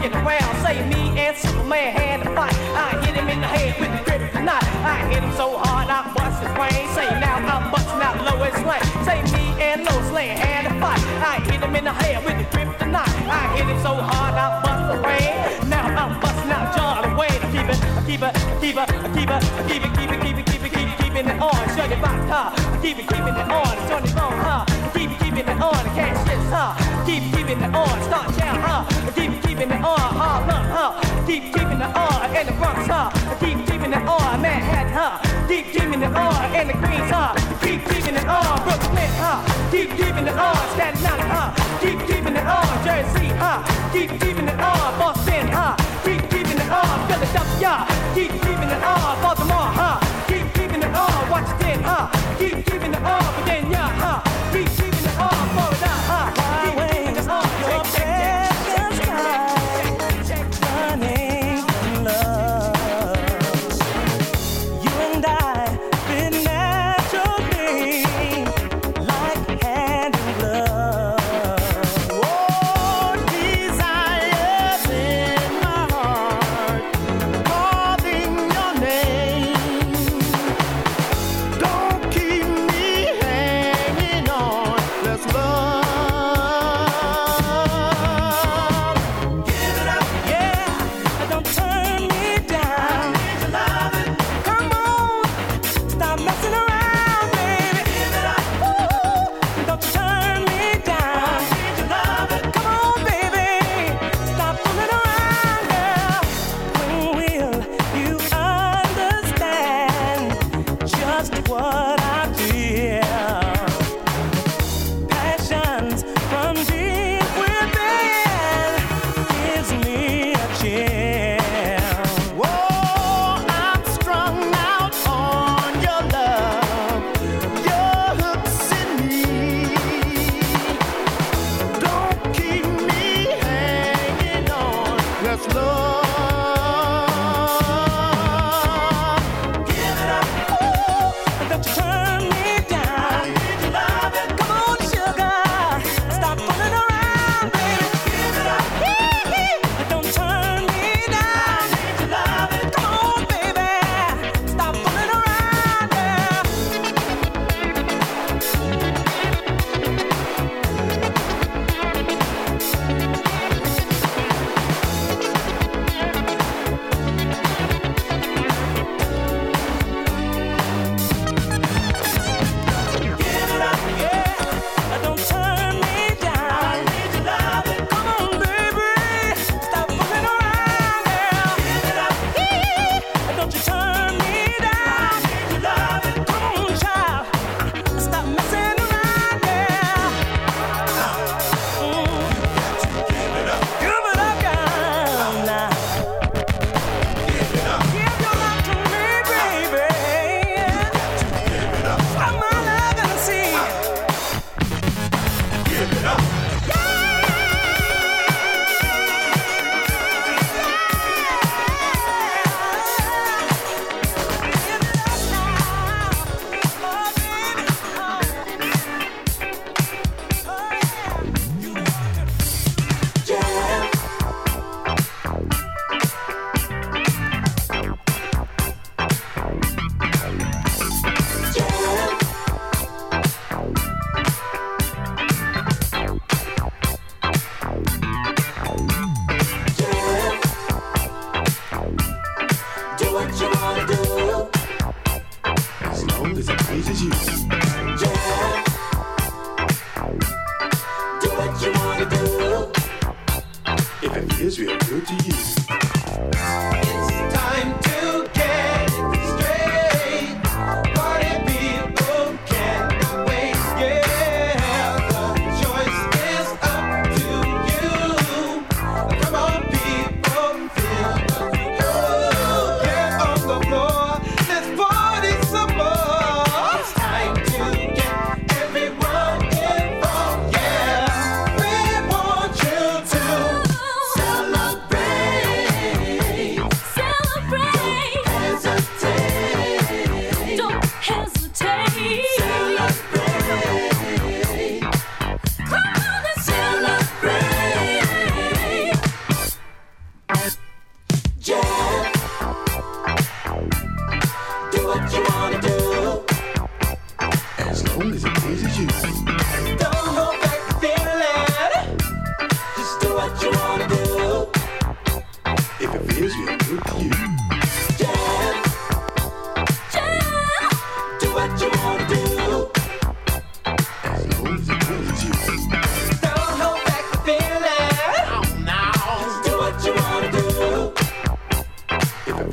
it 0.05 0.15
around, 0.15 0.55
say 0.65 0.81
me 0.89 1.19
and 1.19 1.37
Superman 1.37 1.93
had 1.93 2.21
a 2.27 2.35
fight, 2.35 2.55
I 2.75 3.05
hit 3.05 3.15
him 3.15 3.29
in 3.29 3.41
the 3.41 3.47
head 3.47 3.79
with 3.81 3.91
the 3.93 4.11
kryptonite, 4.11 4.69
I 4.85 4.97
hit 5.09 5.23
him 5.23 5.33
so 5.37 5.59
hard 5.59 5.89
I 5.89 6.09
bust 6.15 6.43
his 6.43 6.53
brain, 6.57 6.89
say 6.95 7.09
now 7.21 7.37
I'm 7.37 7.71
busting 7.71 8.01
out 8.01 8.17
Lois 8.25 8.57
Lane, 8.65 9.05
say 9.05 9.21
me 9.35 9.45
and 9.61 9.85
Lois 9.85 10.11
Lane 10.13 10.37
had 10.37 10.67
a 10.67 10.75
fight, 10.81 11.01
I 11.21 11.41
hit 11.45 11.61
him 11.61 11.75
in 11.77 11.85
the 11.85 11.93
head 11.93 12.25
with 12.25 12.39
the 12.39 12.45
kryptonite, 12.57 13.29
I 13.29 13.57
hit 13.57 13.67
him 13.67 13.81
so 13.83 13.95
hard 13.95 14.35
I 14.35 14.63
bust 14.65 14.83
the 14.89 15.03
brain, 15.03 15.69
now 15.69 15.85
I'm 15.85 16.19
busting 16.21 16.51
out 16.51 16.75
John 16.77 17.17
Wayne, 17.17 17.31
I 17.31 17.49
keep 17.53 17.69
it, 17.69 17.79
I 17.85 18.03
keep 18.07 18.23
it, 18.23 18.33
I 18.33 18.57
keep 18.61 18.77
it, 18.77 18.89
I 18.89 19.09
keep 19.13 19.29
it, 19.29 19.43
I 19.45 19.63
keep 19.69 19.83
it, 19.85 19.93
keep 19.99 20.11
it, 20.11 20.21
keep 20.25 20.37
it, 20.39 20.47
keep 20.47 20.63
it, 20.65 20.73
keep 20.73 20.89
it, 20.89 20.99
keeping 20.99 21.27
it 21.29 21.41
on, 21.41 21.61
shut 21.77 21.93
it 21.93 22.01
back, 22.01 22.21
huh, 22.29 22.49
I 22.57 22.79
keep 22.81 22.97
it, 22.99 23.07
keeping 23.07 23.37
it 23.37 23.49
on, 23.53 23.75
turn 23.89 24.05
it 24.05 24.17
on, 24.17 24.33
huh, 24.33 24.70
keep 24.95 25.11
keeping 25.19 25.47
it 25.49 25.61
on, 25.61 25.85
can't 25.95 26.17
shit, 26.27 26.39
huh, 26.51 26.75
keep 27.07 27.23
keeping 27.33 27.61
it 27.61 27.75
on, 27.75 28.03
start 28.03 28.37
down, 28.37 28.59
huh, 28.61 28.85
keep 29.15 29.43
keeping 29.43 29.71
it 29.71 29.83
on, 29.85 30.11
Harlem, 30.21 30.65
huh, 30.75 30.93
keep 31.27 31.45
keeping 31.53 31.81
it 31.81 31.93
on, 31.97 32.37
in 32.37 32.47
the 32.47 32.53
Bronx, 32.53 32.87
huh, 32.87 33.11
keep 33.41 33.59
keeping 33.67 33.93
it 33.93 34.05
on, 34.07 34.43
Manhattan, 34.43 34.93
huh, 34.93 35.19
keep 35.49 35.67
keeping 35.73 36.03
it 36.03 36.15
on, 36.15 36.55
in 36.55 36.67
the 36.69 36.75
Queens, 36.75 37.11
huh, 37.11 37.35
keep 37.63 37.81
keeping 37.89 38.17
it 38.17 38.27
on, 38.27 38.57
Brooklyn, 38.65 39.11
huh, 39.23 39.39
keep 39.71 39.91
keeping 39.91 40.27
it 40.27 40.37
on, 40.37 40.57
Staten 40.75 41.07
Island, 41.07 41.31
huh, 41.31 41.51
keep 41.81 41.99
keeping 42.09 42.37
it 42.37 42.47
on, 42.47 42.69
Jersey, 42.85 43.29
huh, 43.43 43.59
keep 43.93 44.11
keeping 44.21 44.49
it 44.49 44.61
on, 44.61 44.99
Boston, 44.99 45.47
huh, 45.49 45.77
keep 46.05 46.23
keeping 46.31 46.59
it 46.59 46.71
on, 46.71 46.95
Philadelphia, 47.09 47.87
keep 48.15 48.33
keeping 48.43 48.71
it 48.71 48.83
on, 48.83 49.23
Baltimore, 49.23 49.71
huh, 49.81 49.99
keep 50.27 50.47
keeping 50.55 50.83
it 50.83 50.95
on, 50.95 51.31
Washington, 51.31 51.83
huh, 51.85 52.09
keep 52.39 52.65
keeping 52.67 52.95
it 52.95 53.03
on, 53.03 53.25
Virginia, 53.39 53.80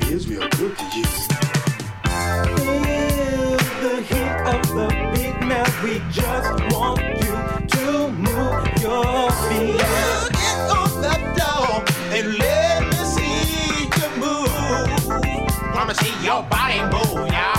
Feel 0.01 0.19
the 3.81 4.03
heat 4.07 4.35
of 4.45 4.61
the 4.75 4.87
beat 5.13 5.37
now. 5.47 5.65
We 5.83 6.01
just 6.11 6.51
want 6.71 6.99
you 7.01 7.35
to 7.67 8.11
move 8.11 8.65
your 8.81 9.31
feet. 9.47 9.77
Get 10.37 10.71
on 10.71 11.85
and 12.13 12.27
let 12.37 12.83
me 12.83 13.01
see 13.15 13.89
you 13.97 14.09
move. 14.21 15.75
Wanna 15.75 15.95
see 15.95 16.13
your 16.25 16.43
body 16.43 16.81
move, 16.81 17.31
y'all. 17.31 17.56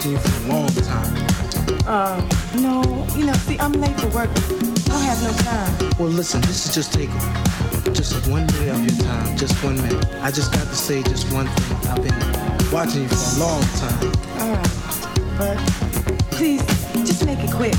doing 0.00 0.18
for 0.18 0.44
a 0.44 0.48
long 0.48 0.68
time. 0.68 1.26
Uh, 1.86 2.20
no, 2.60 2.82
you 3.16 3.26
know, 3.26 3.32
see, 3.32 3.58
I'm 3.58 3.72
late 3.72 3.98
for 4.00 4.08
work. 4.08 4.30
I 4.30 4.88
don't 4.88 5.02
have 5.02 5.22
no 5.22 5.32
time. 5.42 5.92
Well, 5.98 6.08
listen, 6.08 6.40
this 6.42 6.66
is 6.66 6.74
just 6.74 6.92
take 6.92 7.10
just 7.94 8.12
one 8.28 8.46
minute 8.46 8.74
of 8.74 8.84
your 8.84 9.04
time, 9.04 9.36
just 9.36 9.54
one 9.64 9.76
minute. 9.76 10.04
I 10.20 10.30
just 10.30 10.52
got 10.52 10.66
to 10.66 10.74
say 10.76 11.02
just 11.02 11.32
one 11.32 11.46
thing. 11.46 11.88
I've 11.90 12.02
been 12.02 12.72
watching 12.72 13.02
you 13.02 13.08
for 13.08 13.36
a 13.36 13.40
long 13.40 13.62
time. 13.78 14.12
All 14.40 14.52
right, 14.52 15.36
but 15.38 15.56
please, 16.32 16.62
just 17.06 17.24
make 17.24 17.38
it 17.38 17.52
quick. 17.52 17.74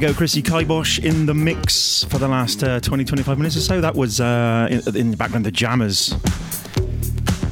Go, 0.00 0.14
Chrissy 0.14 0.42
Kybosh 0.42 1.04
in 1.04 1.26
the 1.26 1.34
mix 1.34 2.04
for 2.04 2.16
the 2.16 2.26
last 2.26 2.64
uh, 2.64 2.80
20, 2.80 3.04
25 3.04 3.36
minutes 3.36 3.56
or 3.56 3.60
so. 3.60 3.80
That 3.82 3.94
was 3.94 4.18
uh, 4.18 4.66
in, 4.70 4.96
in 4.96 5.10
the 5.10 5.16
background, 5.16 5.44
the 5.44 5.50
Jammers. 5.50 6.14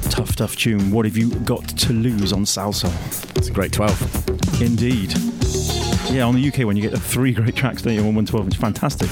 Tough, 0.09 0.35
tough 0.35 0.55
tune. 0.55 0.89
What 0.89 1.05
have 1.05 1.15
you 1.15 1.29
got 1.41 1.67
to 1.67 1.93
lose 1.93 2.33
on 2.33 2.45
Salsa? 2.45 2.89
It's 3.37 3.49
a 3.49 3.51
great 3.51 3.71
12. 3.71 4.61
Indeed. 4.61 5.13
Yeah, 6.11 6.23
on 6.23 6.33
the 6.33 6.47
UK 6.47 6.65
one, 6.65 6.75
you 6.75 6.81
get 6.81 6.91
the 6.91 6.99
three 6.99 7.33
great 7.35 7.55
tracks, 7.55 7.83
don't 7.83 7.93
you, 7.93 7.99
on 7.99 8.15
112, 8.15 8.47
it's 8.47 8.55
fantastic. 8.55 9.09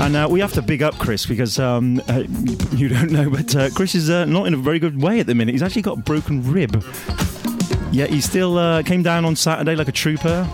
And 0.00 0.14
uh, 0.14 0.28
we 0.30 0.38
have 0.38 0.52
to 0.52 0.62
big 0.62 0.84
up 0.84 0.96
Chris 0.98 1.26
because 1.26 1.58
um, 1.58 2.00
uh, 2.08 2.22
you 2.70 2.88
don't 2.88 3.10
know, 3.10 3.28
but 3.28 3.56
uh, 3.56 3.70
Chris 3.70 3.96
is 3.96 4.08
uh, 4.08 4.24
not 4.24 4.46
in 4.46 4.54
a 4.54 4.58
very 4.58 4.78
good 4.78 5.02
way 5.02 5.18
at 5.18 5.26
the 5.26 5.34
minute. 5.34 5.52
He's 5.52 5.62
actually 5.62 5.82
got 5.82 5.98
a 5.98 6.02
broken 6.02 6.48
rib. 6.52 6.84
Yeah, 7.90 8.06
he 8.06 8.20
still 8.20 8.56
uh, 8.56 8.84
came 8.84 9.02
down 9.02 9.24
on 9.24 9.34
Saturday 9.34 9.74
like 9.74 9.88
a 9.88 9.92
trooper. 9.92 10.48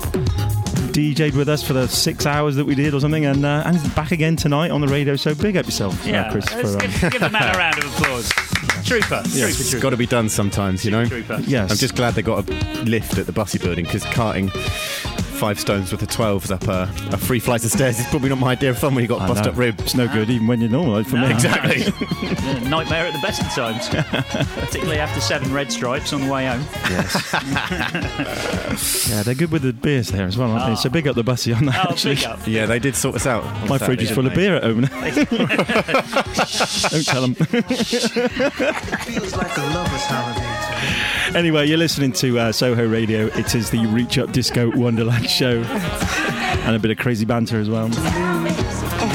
DJ'd 0.93 1.34
with 1.34 1.49
us 1.49 1.62
for 1.62 1.72
the 1.72 1.86
six 1.88 2.26
hours 2.26 2.57
that 2.57 2.64
we 2.64 2.74
did 2.74 2.95
or 2.95 3.01
something, 3.01 3.24
and 3.24 3.45
uh, 3.45 3.62
and 3.66 3.76
he's 3.76 3.95
back 3.95 4.12
again 4.12 4.36
tonight 4.36 4.70
on 4.70 4.80
the 4.80 4.88
radio. 4.88 5.16
So 5.16 5.34
big 5.34 5.57
up 5.57 5.64
yourself, 5.64 6.05
Yeah, 6.07 6.22
uh, 6.22 6.32
Chris. 6.32 6.53
let's 6.55 6.72
For, 6.74 6.78
give, 6.80 7.05
um, 7.05 7.11
give 7.11 7.20
the 7.20 7.30
man 7.30 7.55
a 7.55 7.59
round 7.59 7.78
of 7.78 7.84
applause. 8.01 8.30
Trooper, 8.84 9.22
Yeah, 9.28 9.47
trooper, 9.47 9.49
it's 9.49 9.70
trooper. 9.70 9.82
got 9.82 9.90
to 9.90 9.97
be 9.97 10.07
done 10.07 10.28
sometimes, 10.28 10.84
you 10.84 10.90
know. 10.90 11.07
Trooper. 11.07 11.38
Yes. 11.47 11.70
I'm 11.70 11.76
just 11.76 11.95
glad 11.95 12.14
they 12.14 12.22
got 12.22 12.49
a 12.49 12.53
lift 12.82 13.16
at 13.16 13.26
the 13.26 13.32
Bussey 13.32 13.59
building 13.59 13.84
because 13.84 14.05
carting 14.07 14.51
five 15.43 15.59
stones 15.59 15.90
with 15.90 16.01
the 16.01 16.07
12s 16.07 16.53
up 16.53 16.62
a, 16.68 16.82
a 17.12 17.18
free 17.18 17.40
flight 17.40 17.64
of 17.64 17.70
stairs 17.72 17.99
is 17.99 18.07
probably 18.07 18.28
not 18.28 18.38
my 18.38 18.53
idea 18.53 18.70
of 18.70 18.78
fun 18.78 18.95
when 18.95 19.03
you 19.03 19.09
got 19.09 19.22
I 19.22 19.26
bust 19.26 19.43
know. 19.43 19.51
up 19.51 19.57
ribs. 19.57 19.82
It's 19.82 19.97
no 19.97 20.07
good 20.07 20.30
even 20.30 20.47
when 20.47 20.61
you're 20.61 20.70
normal. 20.70 21.03
For 21.03 21.16
No. 21.16 21.26
me, 21.26 21.34
Exactly. 21.34 21.80
Nightmare 22.70 23.07
at 23.07 23.12
the 23.12 23.18
best 23.20 23.43
of 23.43 23.49
times, 23.49 23.88
particularly 23.88 25.01
after 25.01 25.20
seven 25.20 25.53
red 25.53 25.72
stripes 25.72 26.12
on 26.12 26.20
the 26.20 26.30
way 26.32 26.47
home. 26.47 26.64
Yes. 26.88 27.32
Yeah, 29.11 29.22
they're 29.22 29.34
good 29.34 29.51
with 29.51 29.62
the 29.62 29.72
beers 29.72 30.09
there 30.09 30.26
as 30.26 30.36
well, 30.38 30.51
aren't 30.53 30.66
they? 30.66 30.76
So 30.80 30.88
ah. 30.88 30.93
big 30.93 31.07
up 31.09 31.16
the 31.16 31.24
Bussey 31.24 31.53
on 31.53 31.66
that. 31.66 31.86
Oh, 31.86 31.90
actually. 31.93 32.14
big 32.14 32.24
up. 32.24 32.38
yeah, 32.47 32.66
they 32.66 32.78
did 32.78 32.95
sort 32.97 33.16
us 33.16 33.26
out. 33.26 33.43
on 33.45 33.68
My 33.68 33.76
Saturday, 33.78 33.84
fridge 33.86 34.03
is 34.03 34.11
full 34.12 34.26
of 34.26 34.34
they? 34.34 34.36
beer 34.36 34.57
at 34.57 34.62
home. 34.62 34.80
Don't 36.90 37.05
tell 37.05 37.22
them. 37.22 37.34
Feels 37.34 39.36
like 39.36 39.57
a 39.59 39.61
lover's 39.74 40.07
holiday. 40.07 40.51
Anyway, 41.34 41.66
you're 41.66 41.78
listening 41.78 42.12
to 42.12 42.38
uh, 42.38 42.52
Soho 42.52 42.86
Radio. 42.86 43.26
It 43.26 43.54
is 43.54 43.70
the 43.70 43.86
Reach 43.86 44.18
Up 44.18 44.32
Disco 44.32 44.70
Wonderland 44.76 45.28
show. 45.30 45.62
And 45.62 46.76
a 46.76 46.78
bit 46.78 46.90
of 46.90 46.98
crazy 46.98 47.24
banter 47.24 47.58
as 47.58 47.68
well. 47.68 47.88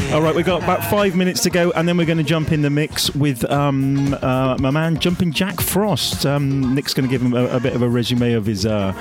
All 0.13 0.21
right, 0.21 0.33
we've 0.33 0.45
got 0.45 0.63
about 0.63 0.85
five 0.85 1.17
minutes 1.17 1.43
to 1.43 1.49
go, 1.49 1.71
and 1.71 1.85
then 1.85 1.97
we're 1.97 2.05
going 2.05 2.17
to 2.17 2.23
jump 2.23 2.53
in 2.53 2.61
the 2.61 2.69
mix 2.69 3.13
with 3.13 3.43
um, 3.51 4.13
uh, 4.21 4.57
my 4.57 4.71
man 4.71 4.97
Jumping 4.97 5.33
Jack 5.33 5.59
Frost. 5.59 6.25
Um, 6.25 6.73
Nick's 6.73 6.93
going 6.93 7.07
to 7.07 7.11
give 7.11 7.21
him 7.21 7.33
a, 7.33 7.45
a 7.47 7.59
bit 7.59 7.73
of 7.73 7.81
a 7.81 7.89
resume 7.89 8.31
of 8.31 8.45
his 8.45 8.65
uh, 8.65 8.93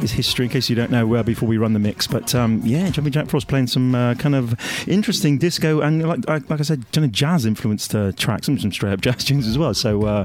his 0.00 0.10
history, 0.10 0.46
in 0.46 0.50
case 0.50 0.70
you 0.70 0.74
don't 0.74 0.90
know, 0.90 1.16
uh, 1.16 1.22
before 1.22 1.46
we 1.46 1.58
run 1.58 1.74
the 1.74 1.78
mix. 1.78 2.06
But 2.06 2.34
um, 2.34 2.62
yeah, 2.64 2.88
Jumping 2.88 3.12
Jack 3.12 3.28
Frost 3.28 3.46
playing 3.46 3.66
some 3.66 3.94
uh, 3.94 4.14
kind 4.14 4.34
of 4.34 4.54
interesting 4.88 5.36
disco 5.36 5.80
and, 5.80 6.02
like, 6.08 6.26
like 6.48 6.60
I 6.60 6.62
said, 6.62 6.90
kind 6.92 7.04
of 7.04 7.12
jazz 7.12 7.44
influenced 7.44 7.94
uh, 7.94 8.12
tracks, 8.12 8.46
some 8.46 8.58
some 8.58 8.72
straight 8.72 8.94
up 8.94 9.02
jazz 9.02 9.22
tunes 9.22 9.46
as 9.46 9.58
well. 9.58 9.74
So 9.74 10.06
uh, 10.06 10.24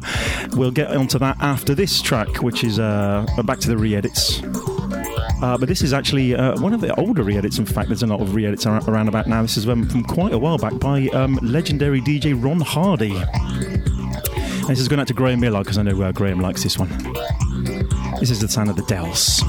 we'll 0.53 0.71
get 0.71 0.95
onto 0.95 1.19
that 1.19 1.35
after 1.41 1.75
this 1.75 2.01
track, 2.01 2.37
which 2.37 2.63
is 2.63 2.77
back 2.77 3.59
to 3.59 3.67
the 3.67 3.77
re-edits. 3.77 4.41
Uh, 5.41 5.57
but 5.57 5.69
this 5.69 5.81
is 5.81 5.93
actually 5.93 6.35
uh, 6.35 6.59
one 6.59 6.73
of 6.73 6.81
the 6.81 6.93
older 6.99 7.23
re-edits. 7.23 7.57
In 7.59 7.65
fact, 7.65 7.87
there's 7.87 8.03
a 8.03 8.07
lot 8.07 8.21
of 8.21 8.35
re-edits 8.35 8.65
around 8.65 9.07
about 9.07 9.27
now. 9.27 9.41
This 9.41 9.57
is 9.57 9.67
um, 9.67 9.87
from 9.87 10.03
quite 10.03 10.33
a 10.33 10.37
while 10.37 10.57
back 10.57 10.77
by 10.79 11.07
um, 11.09 11.39
legendary 11.41 12.01
DJ 12.01 12.33
Ron 12.41 12.59
Hardy. 12.59 13.15
And 13.15 14.67
this 14.67 14.79
is 14.79 14.87
going 14.87 14.99
out 14.99 15.07
to 15.07 15.13
Graham 15.13 15.39
Miller 15.39 15.59
because 15.59 15.77
I 15.77 15.83
know 15.83 16.01
uh, 16.01 16.11
Graham 16.11 16.39
likes 16.39 16.63
this 16.63 16.77
one. 16.77 16.89
This 18.19 18.31
is 18.31 18.41
the 18.41 18.49
sound 18.49 18.69
of 18.69 18.75
the 18.75 18.83
Dells. 18.83 19.41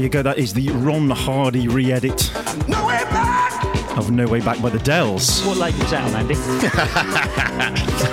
You 0.00 0.08
go. 0.08 0.22
That 0.22 0.38
is 0.38 0.54
the 0.54 0.68
Ron 0.70 1.10
Hardy 1.10 1.68
re-edit 1.68 2.30
No 2.68 2.86
way 2.86 3.02
back. 3.04 3.96
of 3.96 4.10
No 4.10 4.26
Way 4.26 4.40
Back 4.40 4.60
by 4.62 4.70
the 4.70 4.78
Dells. 4.78 5.42
What 5.44 5.58
label's 5.58 5.90
that 5.90 6.04
on, 6.04 6.14
Andy? 6.20 6.34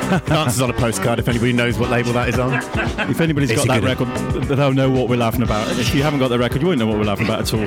The 0.08 0.34
answer's 0.34 0.62
on 0.62 0.70
a 0.70 0.74
postcard 0.74 1.20
if 1.20 1.28
anybody 1.28 1.52
knows 1.52 1.78
what 1.78 1.90
label 1.90 2.14
that 2.14 2.30
is 2.30 2.40
on. 2.40 2.54
If 3.10 3.20
anybody's 3.20 3.52
It's 3.52 3.66
got 3.66 3.68
that 3.68 3.82
good 3.82 4.00
record, 4.00 4.44
they'll 4.46 4.74
know 4.74 4.90
what 4.90 5.10
we're 5.10 5.18
laughing 5.18 5.42
about. 5.44 5.70
If 5.78 5.94
you 5.94 6.02
haven't 6.02 6.20
got 6.20 6.30
the 6.30 6.40
record, 6.40 6.62
you 6.62 6.68
won't 6.68 6.80
know 6.80 6.88
what 6.88 6.98
we're 6.98 7.04
laughing 7.04 7.26
about 7.26 7.42
at 7.42 7.54
all. 7.54 7.60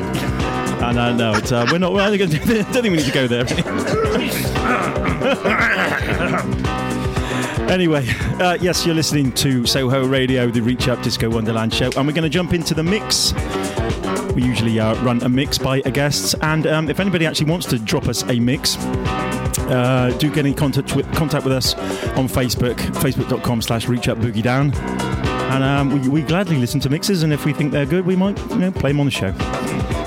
And 0.83 0.99
uh, 0.99 1.13
no, 1.15 1.35
it's, 1.35 1.53
uh, 1.53 1.67
we're 1.71 1.79
not. 1.79 1.93
Well, 1.93 2.05
I 2.13 2.17
don't 2.17 2.31
think 2.31 2.83
we 2.85 2.91
need 2.91 3.05
to 3.05 3.13
go 3.13 3.27
there. 3.27 3.45
anyway, 7.71 8.07
uh, 8.41 8.57
yes, 8.61 8.85
you're 8.87 8.95
listening 8.95 9.33
to 9.33 9.67
Soho 9.67 10.07
Radio, 10.07 10.49
the 10.51 10.61
Reach 10.63 10.89
Up 10.89 11.03
Disco 11.03 11.29
Wonderland 11.31 11.75
show, 11.75 11.91
and 11.97 12.07
we're 12.07 12.15
going 12.15 12.23
to 12.25 12.29
jump 12.31 12.53
into 12.55 12.73
the 12.75 12.83
mix. 12.83 13.33
We 14.35 14.43
usually 14.43 14.79
uh, 14.79 14.95
run 15.03 15.23
a 15.23 15.29
mix 15.29 15.59
by 15.59 15.83
a 15.85 15.91
guest, 15.91 16.35
and 16.43 16.67
um, 16.67 16.89
if 16.89 17.01
anybody 17.01 17.27
actually 17.27 17.51
wants 17.51 17.67
to 17.67 17.79
drop 17.79 18.07
us 18.09 18.23
a 18.29 18.39
mix, 18.39 18.77
uh, 18.79 20.15
do 20.19 20.33
get 20.33 20.47
in 20.47 20.55
contact 20.55 20.95
with, 20.95 21.11
contact 21.15 21.45
with 21.45 21.53
us 21.53 21.75
on 22.17 22.29
Facebook, 22.29 22.77
facebook.com 22.77 23.63
slash 23.63 23.89
reach 23.89 24.09
up 24.09 24.19
boogie 24.19 24.43
down. 24.43 24.73
And 25.53 25.65
um, 25.65 26.01
we, 26.01 26.09
we 26.09 26.23
gladly 26.23 26.57
listen 26.57 26.81
to 26.81 26.91
mixes, 26.91 27.23
and 27.23 27.33
if 27.33 27.45
we 27.45 27.53
think 27.53 27.73
they're 27.73 27.87
good, 27.87 28.07
we 28.07 28.17
might 28.17 28.39
you 28.51 28.57
know, 28.57 28.71
play 28.71 28.93
them 28.93 29.01
on 29.01 29.07
the 29.07 29.13
show. 29.13 29.60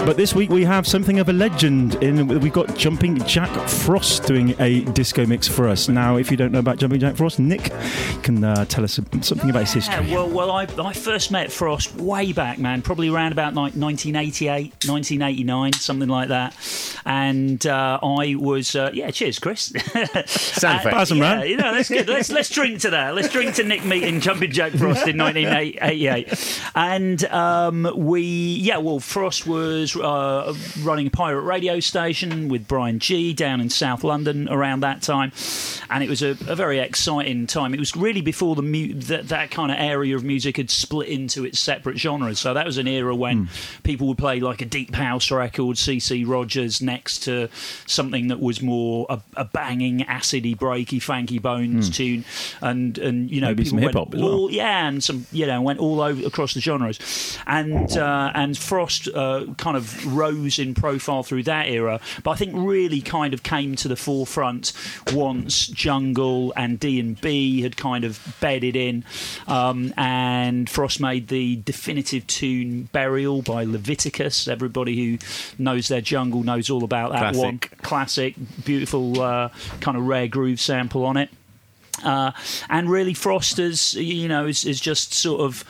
But 0.05 0.17
this 0.17 0.35
week 0.35 0.49
we 0.49 0.65
have 0.65 0.85
something 0.85 1.19
of 1.19 1.29
a 1.29 1.33
legend. 1.33 1.95
In 2.03 2.27
we've 2.27 2.51
got 2.51 2.75
Jumping 2.75 3.19
Jack 3.25 3.49
Frost 3.69 4.25
doing 4.25 4.53
a 4.59 4.81
disco 4.81 5.25
mix 5.25 5.47
for 5.47 5.69
us. 5.69 5.87
Now, 5.87 6.17
if 6.17 6.29
you 6.29 6.35
don't 6.35 6.51
know 6.51 6.59
about 6.59 6.77
Jumping 6.77 6.99
Jack 6.99 7.15
Frost, 7.15 7.39
Nick 7.39 7.71
can 8.21 8.43
uh, 8.43 8.65
tell 8.65 8.83
us 8.83 8.99
something 9.21 9.49
about 9.49 9.61
his 9.61 9.73
history. 9.73 10.05
Yeah, 10.05 10.15
well, 10.15 10.29
well, 10.29 10.51
I, 10.51 10.67
I 10.77 10.91
first 10.91 11.31
met 11.31 11.53
Frost 11.53 11.95
way 11.95 12.33
back, 12.33 12.59
man, 12.59 12.81
probably 12.81 13.07
around 13.07 13.31
about 13.31 13.53
like 13.53 13.75
1988, 13.75 14.73
1989, 14.85 15.73
something 15.73 16.09
like 16.09 16.27
that. 16.27 16.53
And 17.05 17.65
uh, 17.67 17.99
I 18.01 18.35
was, 18.35 18.75
uh, 18.75 18.91
yeah, 18.93 19.11
cheers, 19.11 19.39
Chris. 19.39 19.65
Sound 20.25 20.79
effect. 20.79 20.95
Pass 20.95 21.11
'em 21.11 21.17
yeah, 21.17 21.33
round. 21.35 21.49
you 21.49 21.57
know, 21.57 21.73
that's 21.73 21.89
good. 21.89 22.07
Let's 22.07 22.31
let's 22.31 22.49
drink 22.49 22.79
to 22.81 22.91
that. 22.91 23.15
Let's 23.15 23.29
drink 23.29 23.55
to 23.55 23.63
Nick 23.63 23.83
meeting 23.85 24.19
Jumping 24.19 24.51
Jack 24.51 24.71
Frost 24.73 25.07
in 25.07 25.17
1988. 25.17 26.61
And 26.75 27.23
um, 27.25 27.91
we, 27.95 28.21
yeah, 28.21 28.77
well, 28.77 28.99
Frost 28.99 29.45
was 29.47 29.95
uh, 29.95 30.53
running 30.81 31.07
a 31.07 31.11
pirate 31.11 31.41
radio 31.41 31.79
station 31.79 32.47
with 32.49 32.67
Brian 32.67 32.99
G 32.99 33.33
down 33.33 33.61
in 33.61 33.69
South 33.69 34.03
London 34.03 34.47
around 34.49 34.81
that 34.81 35.01
time, 35.01 35.31
and 35.89 36.03
it 36.03 36.09
was 36.09 36.21
a, 36.21 36.31
a 36.47 36.55
very 36.55 36.79
exciting 36.79 37.47
time. 37.47 37.73
It 37.73 37.79
was 37.79 37.95
really 37.95 38.21
before 38.21 38.55
the 38.55 38.61
mu- 38.61 38.93
that 38.93 39.27
that 39.29 39.51
kind 39.51 39.71
of 39.71 39.77
area 39.79 40.15
of 40.15 40.23
music 40.23 40.57
had 40.57 40.69
split 40.69 41.09
into 41.09 41.45
its 41.45 41.59
separate 41.59 41.97
genres. 41.97 42.39
So 42.39 42.53
that 42.53 42.65
was 42.65 42.77
an 42.77 42.87
era 42.87 43.15
when 43.15 43.49
people 43.83 44.07
would 44.07 44.17
play 44.17 44.39
like 44.39 44.61
a 44.61 44.65
deep 44.65 44.93
house 44.95 45.31
record, 45.31 45.75
CeCe 45.77 46.27
Rogers, 46.27 46.81
next 46.93 47.19
to 47.27 47.49
something 47.87 48.27
that 48.31 48.39
was 48.39 48.61
more 48.61 49.05
a, 49.09 49.19
a 49.37 49.45
banging, 49.45 49.99
acidy, 50.17 50.55
breaky, 50.55 51.01
funky 51.01 51.39
bones 51.39 51.89
tune, 51.89 52.23
and 52.61 52.97
and 52.97 53.29
you 53.33 53.41
know 53.41 53.47
Maybe 53.47 53.63
people 53.63 53.77
some 53.79 53.83
went 53.85 53.95
as 54.15 54.21
well. 54.21 54.33
all- 54.33 54.51
yeah, 54.51 54.87
and 54.87 55.03
some 55.03 55.25
you 55.31 55.45
know 55.47 55.61
went 55.61 55.79
all 55.79 55.99
over 56.01 56.21
across 56.27 56.53
the 56.53 56.61
genres, 56.61 56.97
and 57.47 57.89
uh, 57.97 58.31
and 58.41 58.57
Frost 58.57 59.07
uh, 59.13 59.45
kind 59.57 59.75
of 59.77 59.85
rose 60.15 60.59
in 60.59 60.73
profile 60.73 61.23
through 61.23 61.43
that 61.43 61.67
era, 61.67 61.99
but 62.23 62.31
I 62.31 62.35
think 62.35 62.51
really 62.55 63.01
kind 63.01 63.33
of 63.33 63.41
came 63.43 63.75
to 63.83 63.87
the 63.87 63.95
forefront 63.95 64.73
once 65.13 65.67
Jungle 65.67 66.53
and 66.55 66.79
D 66.79 66.99
and 66.99 67.19
B 67.19 67.61
had 67.61 67.75
kind 67.77 68.03
of 68.03 68.19
bedded 68.39 68.75
in, 68.75 69.03
um, 69.47 69.93
and 69.97 70.69
Frost 70.69 70.99
made 70.99 71.27
the 71.29 71.55
definitive 71.57 72.25
tune 72.27 72.89
"Burial" 72.91 73.41
by 73.41 73.63
Leviticus. 73.63 74.47
Everybody 74.47 74.95
who 74.95 75.17
knows 75.57 75.87
their 75.87 76.01
Jungle 76.01 76.43
knows 76.43 76.69
all 76.69 76.82
about 76.83 77.11
that 77.11 77.19
Classic. 77.33 77.41
one. 77.41 77.59
Classic, 77.81 78.35
beautiful 78.63 79.21
uh, 79.21 79.49
kind 79.81 79.97
of 79.97 80.05
rare 80.05 80.27
groove 80.27 80.59
sample 80.59 81.05
on 81.05 81.17
it. 81.17 81.29
Uh, 82.03 82.31
and 82.69 82.89
really, 82.89 83.13
Foster's, 83.13 83.93
you 83.93 84.27
know, 84.27 84.45
is, 84.47 84.65
is 84.65 84.79
just 84.79 85.13
sort 85.13 85.41
of 85.41 85.63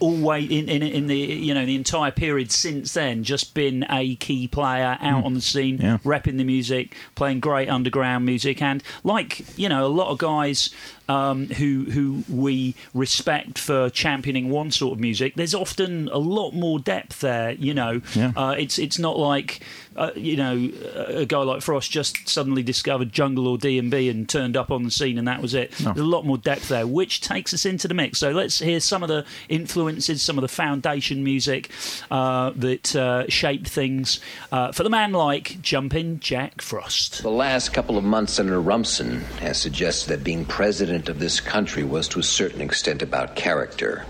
always 0.00 0.50
in, 0.50 0.68
in 0.68 0.82
in 0.82 1.06
the 1.06 1.16
you 1.16 1.54
know 1.54 1.64
the 1.64 1.76
entire 1.76 2.10
period 2.10 2.50
since 2.50 2.94
then 2.94 3.22
just 3.22 3.54
been 3.54 3.86
a 3.88 4.16
key 4.16 4.48
player 4.48 4.98
out 5.00 5.24
on 5.24 5.34
the 5.34 5.40
scene 5.40 5.78
Yeah. 5.80 5.98
repping 5.98 6.36
the 6.36 6.42
music 6.42 6.96
playing 7.14 7.38
great 7.38 7.68
underground 7.68 8.26
music 8.26 8.60
and 8.60 8.82
like 9.04 9.56
you 9.56 9.68
know 9.68 9.86
a 9.86 9.88
lot 9.88 10.08
of 10.10 10.18
guys 10.18 10.70
um, 11.08 11.46
who 11.46 11.84
who 11.90 12.24
we 12.28 12.74
respect 12.94 13.58
for 13.58 13.90
championing 13.90 14.50
one 14.50 14.70
sort 14.70 14.94
of 14.94 15.00
music, 15.00 15.34
there's 15.34 15.54
often 15.54 16.08
a 16.08 16.18
lot 16.18 16.52
more 16.52 16.78
depth 16.78 17.20
there. 17.20 17.52
You 17.52 17.74
know, 17.74 18.00
Yeah. 18.14 18.32
uh, 18.36 18.54
it's 18.58 18.78
it's 18.78 18.98
not 18.98 19.18
like 19.18 19.60
uh, 19.96 20.10
you 20.16 20.36
know 20.36 20.70
a 21.06 21.24
guy 21.26 21.38
like 21.42 21.62
Frost 21.62 21.90
just 21.90 22.28
suddenly 22.28 22.62
discovered 22.62 23.12
jungle 23.12 23.46
or 23.48 23.58
D 23.58 23.78
and 23.78 23.90
B 23.90 24.08
and 24.08 24.28
turned 24.28 24.56
up 24.56 24.70
on 24.70 24.82
the 24.84 24.90
scene 24.90 25.18
and 25.18 25.28
that 25.28 25.40
was 25.42 25.54
it. 25.54 25.72
No. 25.80 25.92
There's 25.92 26.06
a 26.06 26.08
lot 26.08 26.24
more 26.26 26.38
depth 26.38 26.68
there, 26.68 26.86
which 26.86 27.20
takes 27.20 27.54
us 27.54 27.64
into 27.66 27.86
the 27.88 27.94
mix. 27.94 28.18
So 28.18 28.30
let's 28.30 28.58
hear 28.58 28.80
some 28.80 29.02
of 29.02 29.08
the 29.08 29.24
influences, 29.48 30.22
some 30.22 30.36
of 30.38 30.42
the 30.42 30.48
foundation 30.48 31.22
music 31.24 31.70
uh, 32.10 32.50
that 32.56 32.94
uh, 32.96 33.24
shaped 33.28 33.68
things 33.68 34.20
uh, 34.52 34.72
for 34.72 34.82
the 34.82 34.90
man 34.90 35.12
like 35.12 35.60
Jumpin' 35.62 36.20
Jack 36.20 36.60
Frost. 36.60 37.22
The 37.22 37.30
last 37.30 37.72
couple 37.72 37.96
of 37.96 38.04
months, 38.04 38.34
Senator 38.34 38.60
Rumson 38.60 39.20
has 39.40 39.60
suggested 39.60 40.08
that 40.10 40.24
being 40.24 40.44
president 40.44 40.93
of 41.08 41.18
this 41.18 41.40
country 41.40 41.84
was 41.84 42.08
to 42.08 42.20
a 42.20 42.22
certain 42.22 42.60
extent 42.60 43.02
about 43.02 43.36
character. 43.36 44.06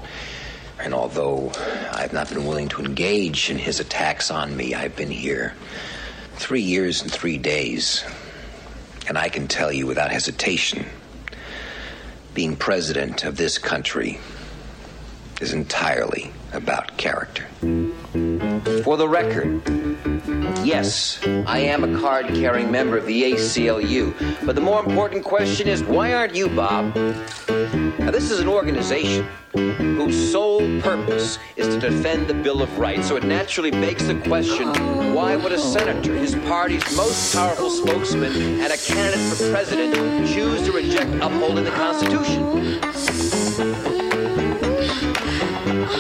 And 0.79 0.93
although 0.93 1.53
I've 1.93 2.13
not 2.13 2.29
been 2.29 2.47
willing 2.47 2.69
to 2.71 2.83
engage 2.83 3.51
in 3.51 3.59
his 3.59 3.81
attacks 3.81 4.31
on 4.31 4.57
me, 4.57 4.75
I've 4.75 4.95
been 4.95 5.11
here 5.11 5.55
three 6.35 6.61
years 6.61 7.03
and 7.03 7.11
three 7.11 7.39
days. 7.39 8.05
And 9.09 9.17
I 9.17 9.29
can 9.29 9.49
tell 9.49 9.73
you 9.73 9.87
without 9.87 10.11
hesitation 10.11 10.87
being 12.35 12.57
president 12.57 13.25
of 13.25 13.37
this 13.37 13.59
country 13.59 14.19
is 15.41 15.53
entirely 15.53 16.33
about 16.55 16.97
character. 16.97 17.45
For 18.83 18.97
the 18.97 19.09
record, 19.09 19.63
yes, 20.65 21.19
I 21.47 21.59
am 21.59 21.85
a 21.85 22.01
card 22.01 22.29
carrying 22.29 22.71
member 22.71 22.97
of 22.97 23.07
the 23.07 23.33
ACLU. 23.33 24.47
But 24.47 24.55
the 24.55 24.61
more 24.61 24.85
important 24.85 25.25
question 25.25 25.69
is 25.69 25.83
why 25.83 26.15
aren't 26.15 26.35
you, 26.35 26.49
Bob? 26.49 26.95
Now, 27.99 28.11
this 28.11 28.31
is 28.31 28.41
an 28.41 28.49
organization 28.49 29.27
whose 29.53 30.33
sole 30.33 30.61
purpose 30.81 31.39
is 31.57 31.75
to 31.75 31.81
defend 31.81 32.29
the 32.29 32.35
Bill 32.35 32.63
of 32.63 32.79
Rights. 32.79 33.09
So 33.09 33.17
it 33.17 33.25
naturally 33.25 33.71
begs 33.71 34.07
the 34.07 34.21
question 34.21 34.69
why 35.15 35.37
would 35.37 35.53
a 35.53 35.59
senator, 35.59 36.15
his 36.15 36.35
party's 36.35 36.85
most 36.97 37.35
powerful 37.35 37.71
spokesman, 37.71 38.33
and 38.61 38.73
a 38.73 38.77
candidate 38.77 39.21
for 39.21 39.51
president 39.51 39.95
choose 40.29 40.63
to 40.67 40.73
reject 40.73 41.11
upholding 41.23 41.65
the 41.65 41.71
Constitution? 41.71 43.44
Your 45.85 45.93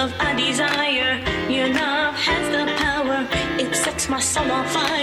love 0.00 0.14
I 0.18 0.34
desire. 0.34 1.12
Your 1.50 1.68
love 1.68 2.14
has 2.14 2.44
the 2.54 2.64
power. 2.84 3.18
It 3.62 3.74
sets 3.74 4.08
my 4.08 4.20
soul 4.20 4.50
on 4.50 4.66
fire. 4.66 4.99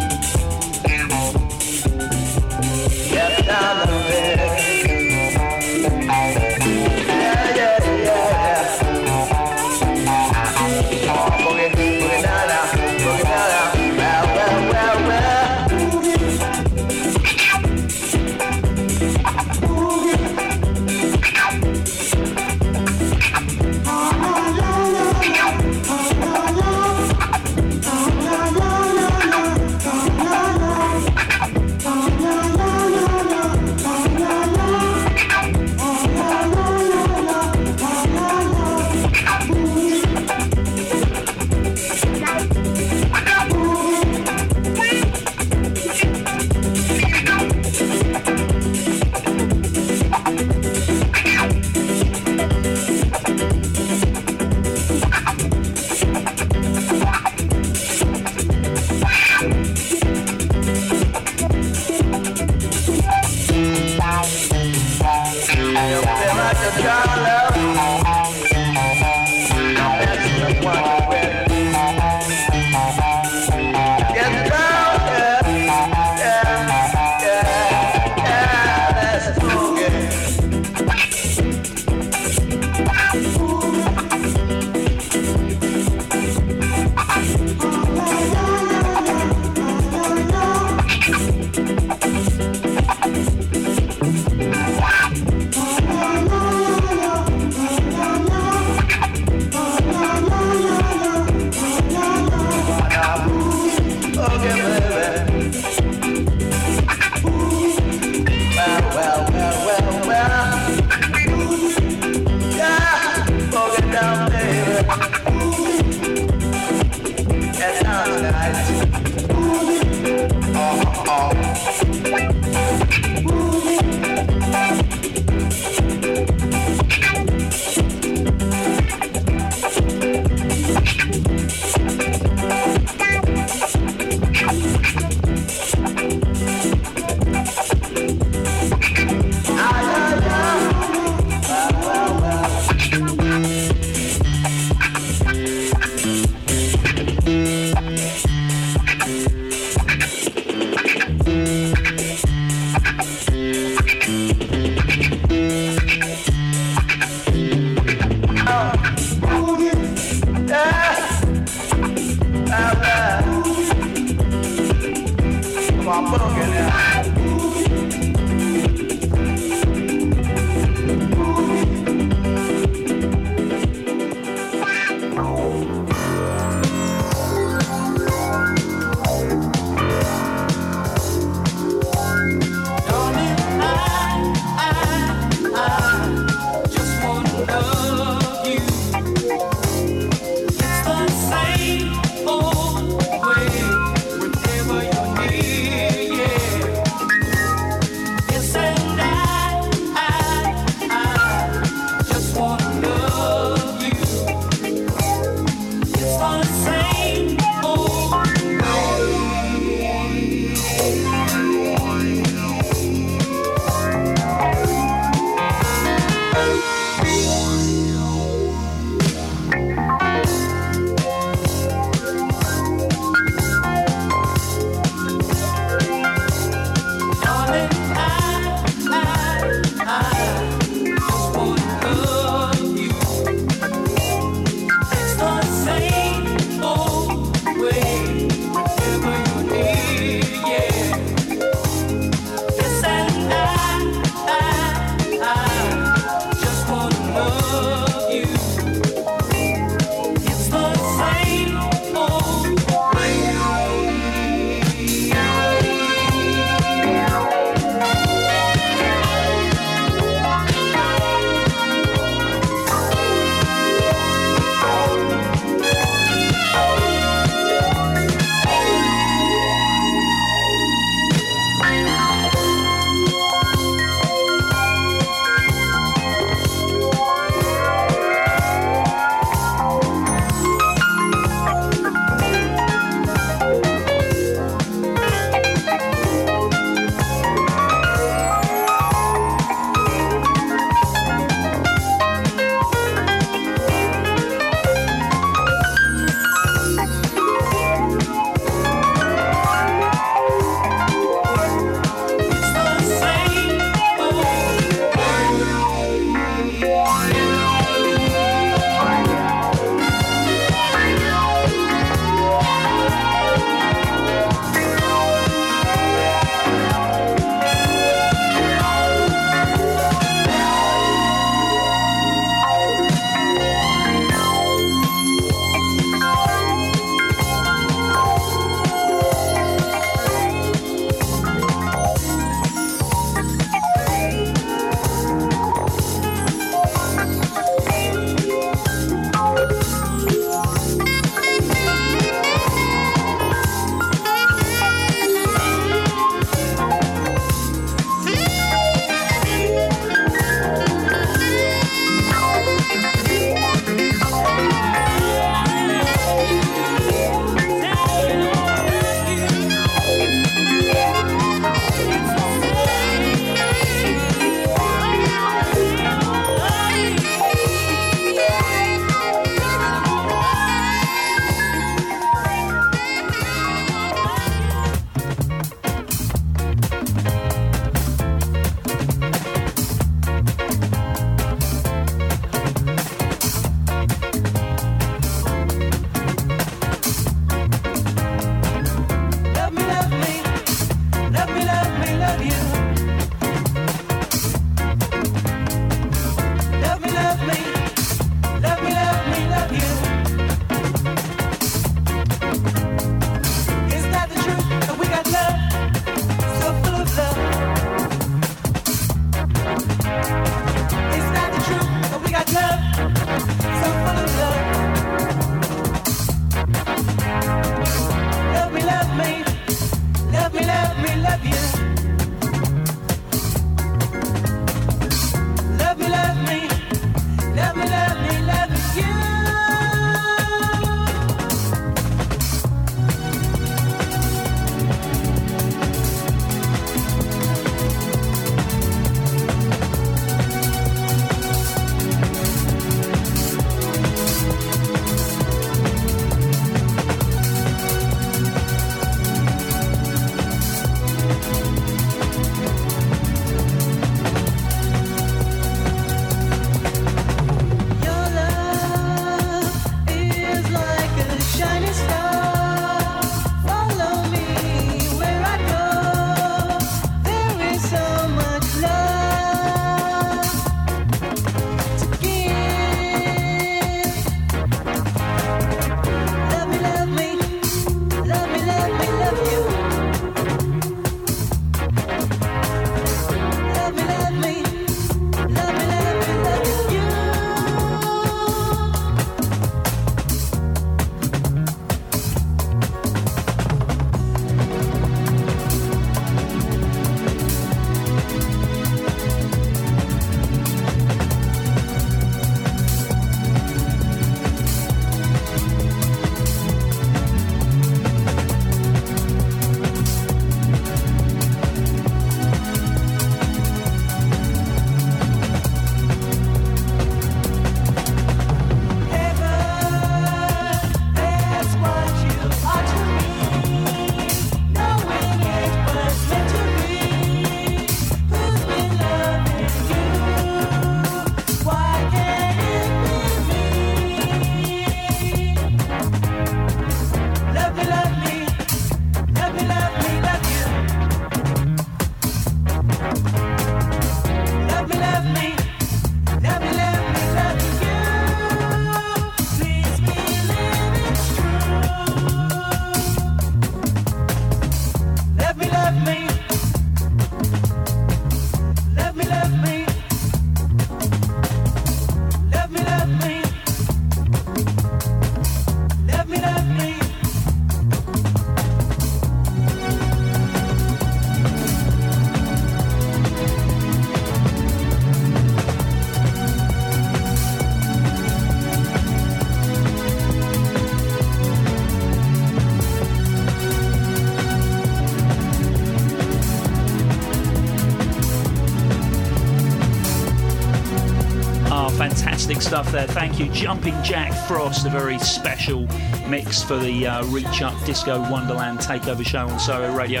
Stuff 592.48 592.72
there. 592.72 592.86
Thank 592.86 593.18
you. 593.18 593.28
Jumping 593.30 593.74
Jack 593.82 594.10
Frost, 594.26 594.64
a 594.66 594.70
very 594.70 594.98
special 594.98 595.66
mix 596.08 596.42
for 596.42 596.56
the 596.56 596.86
uh, 596.86 597.04
Reach 597.08 597.42
Up 597.42 597.52
Disco 597.66 598.00
Wonderland 598.10 598.58
Takeover 598.60 599.04
show 599.06 599.28
on 599.28 599.38
Soho 599.38 599.76
Radio. 599.76 600.00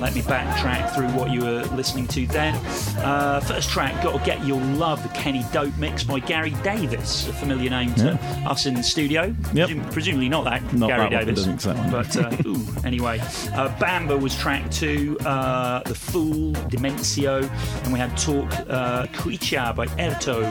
Let 0.00 0.14
me 0.14 0.22
backtrack 0.22 0.94
through 0.94 1.08
what 1.08 1.30
you 1.30 1.42
were 1.42 1.64
listening 1.76 2.06
to 2.08 2.26
then. 2.28 2.54
Uh, 2.96 3.40
first 3.40 3.68
track, 3.68 4.02
Gotta 4.02 4.24
Get 4.24 4.42
Your 4.46 4.58
Love, 4.58 5.02
the 5.02 5.10
Kenny 5.10 5.44
Dope 5.52 5.76
mix 5.76 6.02
by 6.02 6.18
Gary 6.18 6.52
Davis, 6.64 7.28
a 7.28 7.32
familiar 7.34 7.68
name 7.68 7.94
to 7.96 8.14
us 8.46 8.64
in 8.64 8.72
the 8.72 8.82
studio. 8.82 9.24
Yep. 9.52 9.68
Presum- 9.68 9.92
presumably 9.92 10.28
not 10.30 10.44
that, 10.44 10.72
Not 10.72 10.88
Gary 10.88 11.10
that 11.10 11.26
Davis. 11.26 11.66
one. 11.66 11.90
But 11.90 12.16
uh, 12.16 12.34
ooh, 12.46 12.66
anyway, 12.84 13.18
uh, 13.20 13.68
Bamba 13.78 14.18
was 14.18 14.34
track 14.34 14.68
two, 14.70 15.18
uh, 15.26 15.80
The 15.82 15.94
Fool, 15.94 16.52
Dementio, 16.70 17.42
and 17.84 17.92
we 17.92 17.98
had 17.98 18.16
Talk 18.16 18.50
uh, 18.70 19.06
Creature 19.12 19.74
by 19.76 19.86
Erto, 19.98 20.42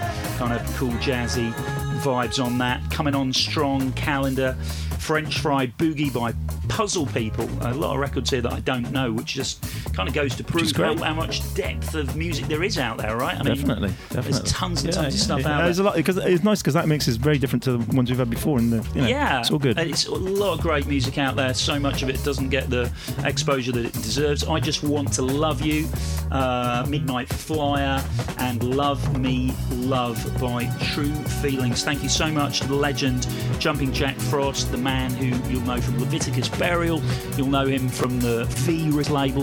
kind 0.41 0.59
of 0.59 0.75
cool 0.75 0.89
jazzy 0.93 1.53
vibes 2.01 2.43
on 2.43 2.57
that. 2.57 2.81
Coming 2.89 3.13
on 3.13 3.31
strong, 3.31 3.91
Calendar, 3.93 4.53
French 4.97 5.37
Fry 5.37 5.67
Boogie 5.67 6.11
by 6.11 6.33
Puzzle 6.67 7.05
People. 7.07 7.47
A 7.61 7.73
lot 7.75 7.93
of 7.93 7.99
records 7.99 8.31
here 8.31 8.41
that 8.41 8.51
I 8.53 8.59
don't 8.61 8.91
know, 8.91 9.11
which 9.11 9.33
just 9.33 9.63
kind 9.93 10.09
of 10.09 10.15
goes 10.15 10.33
to 10.35 10.43
prove 10.43 10.71
how, 10.71 10.95
how 10.97 11.13
much 11.13 11.53
depth 11.53 11.93
of 11.93 12.15
music 12.15 12.45
there 12.47 12.63
is 12.63 12.79
out 12.79 12.97
there, 12.97 13.17
right? 13.17 13.35
I 13.37 13.43
mean, 13.43 13.53
definitely, 13.55 13.89
definitely. 14.09 14.31
There's 14.31 14.51
tons 14.51 14.83
and 14.83 14.93
Yeah, 14.95 15.01
tons 15.01 15.13
of 15.13 15.19
stuff 15.19 15.41
yeah. 15.41 15.57
out 15.59 15.63
There's 15.63 15.77
there. 15.77 15.85
a 15.85 15.89
lot 15.89 15.95
because 15.95 16.17
it's 16.17 16.43
nice 16.43 16.61
because 16.61 16.73
that 16.73 16.87
mix 16.87 17.07
is 17.07 17.17
very 17.17 17.37
different 17.37 17.61
to 17.63 17.77
the 17.77 17.95
ones 17.95 18.09
we've 18.09 18.17
had 18.17 18.29
before, 18.29 18.57
and 18.57 18.71
the, 18.73 18.87
you 18.95 19.01
know, 19.01 19.07
yeah, 19.07 19.41
it's 19.41 19.51
all 19.51 19.59
good. 19.59 19.77
It's 19.77 20.05
a 20.07 20.11
lot 20.15 20.53
of 20.53 20.61
great 20.61 20.87
music 20.87 21.17
out 21.19 21.35
there. 21.35 21.53
So 21.53 21.79
much 21.79 22.01
of 22.01 22.09
it 22.09 22.23
doesn't 22.23 22.49
get 22.49 22.69
the 22.69 22.91
exposure 23.25 23.73
that 23.73 23.85
it 23.85 23.93
deserves. 23.93 24.43
I 24.45 24.59
just 24.59 24.81
want 24.81 25.11
to 25.13 25.21
love 25.21 25.61
you, 25.61 25.87
uh, 26.31 26.85
Midnight 26.89 27.27
Flyer, 27.29 28.03
and 28.39 28.63
Love 28.63 29.19
Me 29.19 29.53
Love 29.81 30.39
by 30.39 30.65
True 30.79 31.13
Feelings. 31.41 31.83
Thank 31.83 32.03
you 32.03 32.09
so 32.09 32.31
much 32.31 32.59
to 32.59 32.67
the 32.67 32.75
legend 32.75 33.27
Jumping 33.59 33.91
Jack 33.91 34.15
Frost, 34.31 34.71
the 34.71 34.77
man 34.77 35.11
who 35.11 35.25
you'll 35.51 35.65
know 35.65 35.81
from 35.81 35.99
Leviticus 35.99 36.49
Burial. 36.49 37.01
You'll 37.35 37.47
know 37.47 37.65
him 37.65 37.89
from 37.89 38.19
the 38.19 38.45
Virus 38.45 39.09
label, 39.09 39.41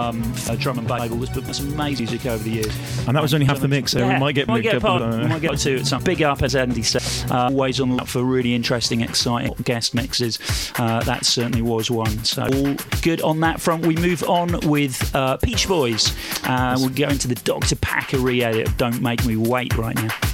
um, 0.00 0.22
drum 0.58 0.78
and 0.78 0.88
bass 0.88 1.00
label. 1.00 1.16
That's 1.18 1.30
put 1.30 1.54
some 1.54 1.72
amazing 1.72 2.06
music 2.06 2.26
over 2.30 2.42
the 2.42 2.50
years. 2.50 3.06
And 3.08 3.16
that 3.16 3.22
was 3.22 3.34
only 3.34 3.46
half 3.46 3.60
the 3.60 3.68
mix, 3.68 3.92
so 3.92 4.06
we 4.06 4.18
might 4.18 4.34
get 4.34 4.46
might 4.46 4.62
get 4.62 4.80
part, 4.80 5.02
we 5.02 5.26
might 5.26 5.42
get 5.42 5.58
two 5.58 5.76
at 5.76 5.86
some. 5.86 6.02
Big 6.04 6.22
up 6.22 6.42
as 6.42 6.54
Andy 6.54 6.82
said. 6.82 7.02
Uh, 7.30 7.44
always 7.46 7.80
on 7.80 7.90
the 7.90 7.96
look 7.96 8.06
for 8.06 8.22
really 8.22 8.54
interesting, 8.54 9.00
exciting 9.00 9.52
guest 9.64 9.94
mixes. 9.94 10.38
Uh, 10.78 11.00
that 11.00 11.24
certainly 11.26 11.62
was 11.62 11.90
one. 11.90 12.24
So 12.24 12.42
all 12.42 12.74
good 13.02 13.20
on 13.22 13.40
that 13.40 13.60
front. 13.60 13.86
We 13.86 13.96
move 13.96 14.22
on 14.24 14.60
with 14.68 15.14
uh, 15.14 15.36
Peech 15.38 15.66
Boys. 15.66 16.14
Uh, 16.44 16.76
we'll 16.78 16.90
go 16.90 17.08
into 17.08 17.28
the 17.28 17.34
Dr. 17.36 17.76
Packer 17.76 18.18
re-edit 18.18 18.76
Don't 18.76 19.00
Make 19.00 19.24
Me 19.26 19.36
Wait 19.36 19.76
right 19.76 19.96
now. 19.96 20.25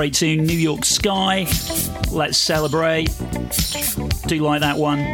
Great 0.00 0.14
tune. 0.14 0.46
New 0.46 0.56
York 0.56 0.80
Skyy. 0.80 1.44
Let's 2.10 2.38
celebrate. 2.38 3.10
Do 4.26 4.34
you 4.34 4.42
like 4.42 4.62
that 4.62 4.78
one. 4.78 5.12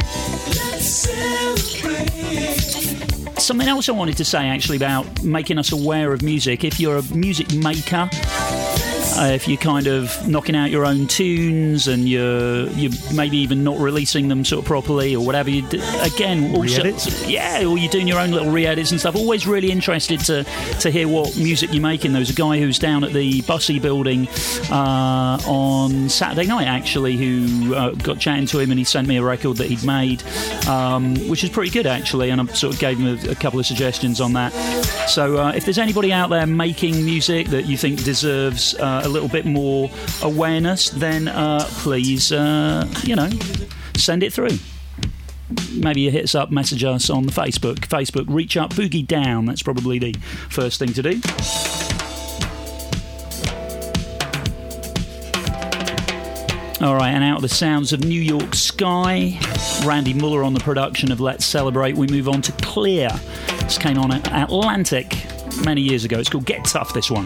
Something 3.37 3.67
else 3.67 3.89
I 3.89 3.91
wanted 3.91 4.15
to 4.15 4.23
say 4.23 4.47
actually 4.47 4.77
about 4.77 5.23
making 5.23 5.57
us 5.57 5.73
aware 5.73 6.13
of 6.13 6.21
music. 6.21 6.63
If 6.63 6.79
you're 6.79 6.95
a 6.95 7.03
music 7.13 7.53
maker, 7.53 8.09
uh, 9.17 9.31
if 9.33 9.47
you're 9.47 9.57
kind 9.57 9.87
of 9.87 10.27
knocking 10.27 10.55
out 10.55 10.69
your 10.69 10.85
own 10.85 11.07
tunes 11.07 11.87
and 11.87 12.07
you're 12.07 12.67
you 12.69 12.89
maybe 13.13 13.37
even 13.37 13.63
not 13.63 13.79
releasing 13.79 14.27
them 14.27 14.45
sort 14.45 14.59
of 14.59 14.65
properly 14.65 15.15
or 15.15 15.25
whatever, 15.25 15.49
you 15.49 15.61
d- 15.63 15.81
again, 16.01 16.55
also, 16.55 16.83
yeah, 17.25 17.65
or 17.65 17.77
you're 17.77 17.89
doing 17.89 18.07
your 18.07 18.19
own 18.19 18.31
little 18.31 18.51
re-edits 18.51 18.91
and 18.91 18.99
stuff. 18.99 19.15
Always 19.15 19.47
really 19.47 19.71
interested 19.71 20.19
to 20.21 20.43
to 20.79 20.91
hear 20.91 21.07
what 21.07 21.35
music 21.37 21.73
you're 21.73 21.81
making. 21.81 22.11
There 22.13 22.19
was 22.19 22.29
a 22.29 22.33
guy 22.33 22.59
who's 22.59 22.79
down 22.79 23.03
at 23.03 23.13
the 23.13 23.41
Bussey 23.43 23.79
building 23.79 24.27
uh, 24.71 25.39
on 25.47 26.09
Saturday 26.09 26.47
night 26.47 26.67
actually, 26.67 27.17
who 27.17 27.73
uh, 27.73 27.91
got 27.91 28.19
chatting 28.19 28.45
to 28.47 28.59
him 28.59 28.71
and 28.71 28.79
he 28.79 28.83
sent 28.83 29.07
me 29.07 29.17
a 29.17 29.23
record 29.23 29.57
that 29.57 29.67
he'd 29.67 29.83
made, 29.83 30.23
um, 30.67 31.15
which 31.27 31.43
is 31.43 31.49
pretty 31.49 31.71
good 31.71 31.87
actually, 31.87 32.29
and 32.29 32.41
I 32.41 32.45
sort 32.53 32.73
of 32.73 32.79
gave 32.79 32.99
him 32.99 33.07
a, 33.07 33.31
a 33.31 33.35
couple 33.35 33.59
of 33.59 33.65
suggestions 33.65 34.21
on 34.21 34.33
that. 34.33 34.51
So 35.07 35.37
uh, 35.37 35.53
if 35.55 35.65
there's 35.65 35.77
anybody 35.77 36.11
out 36.13 36.29
there 36.29 36.45
making 36.45 37.03
music 37.03 37.47
that 37.47 37.65
you 37.65 37.77
think 37.77 38.03
deserves 38.03 38.75
uh, 38.75 39.06
a 39.07 39.09
little 39.09 39.29
bit 39.29 39.45
more 39.45 39.89
awareness, 40.21 40.89
then 40.91 41.27
uh, 41.27 41.65
please, 41.79 42.31
uh, 42.31 42.87
you 43.03 43.15
know, 43.15 43.29
send 43.95 44.21
it 44.21 44.31
through 44.31 44.57
maybe 45.73 46.01
you 46.01 46.11
hit 46.11 46.23
us 46.23 46.35
up, 46.35 46.51
message 46.51 46.83
us 46.83 47.09
on 47.09 47.25
the 47.25 47.31
Facebook. 47.31 47.79
Facebook, 47.87 48.25
reach 48.27 48.57
up, 48.57 48.71
boogie 48.71 49.05
down. 49.05 49.45
That's 49.45 49.63
probably 49.63 49.99
the 49.99 50.13
first 50.49 50.79
thing 50.79 50.93
to 50.93 51.01
do. 51.01 51.21
All 56.79 56.95
right, 56.95 57.09
and 57.09 57.23
out 57.23 57.37
of 57.37 57.41
the 57.41 57.49
sounds 57.49 57.91
of 57.91 58.03
New 58.03 58.21
York 58.21 58.51
Skyy, 58.51 59.39
Randy 59.83 60.13
Muller 60.13 60.43
on 60.43 60.53
the 60.53 60.59
production 60.59 61.11
of 61.11 61.19
Let's 61.19 61.43
Celebrate, 61.43 61.95
we 61.95 62.05
move 62.05 62.29
on 62.29 62.43
to 62.43 62.51
Kleeer. 62.51 63.19
This 63.61 63.79
came 63.79 63.97
on 63.97 64.13
at 64.13 64.27
Atlantic 64.31 65.25
many 65.65 65.81
years 65.81 66.05
ago. 66.05 66.19
It's 66.19 66.29
called 66.29 66.45
Get 66.45 66.65
Tough, 66.65 66.93
this 66.93 67.09
one. 67.09 67.25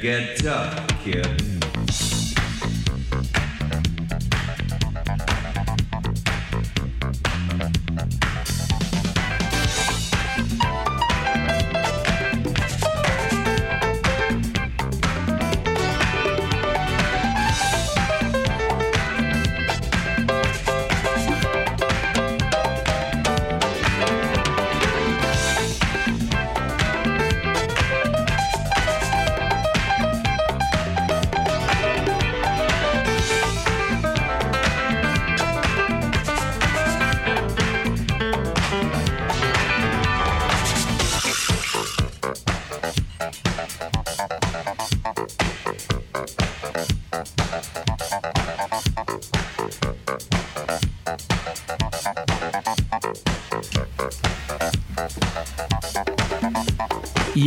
Get 0.00 0.38
tough, 0.38 0.69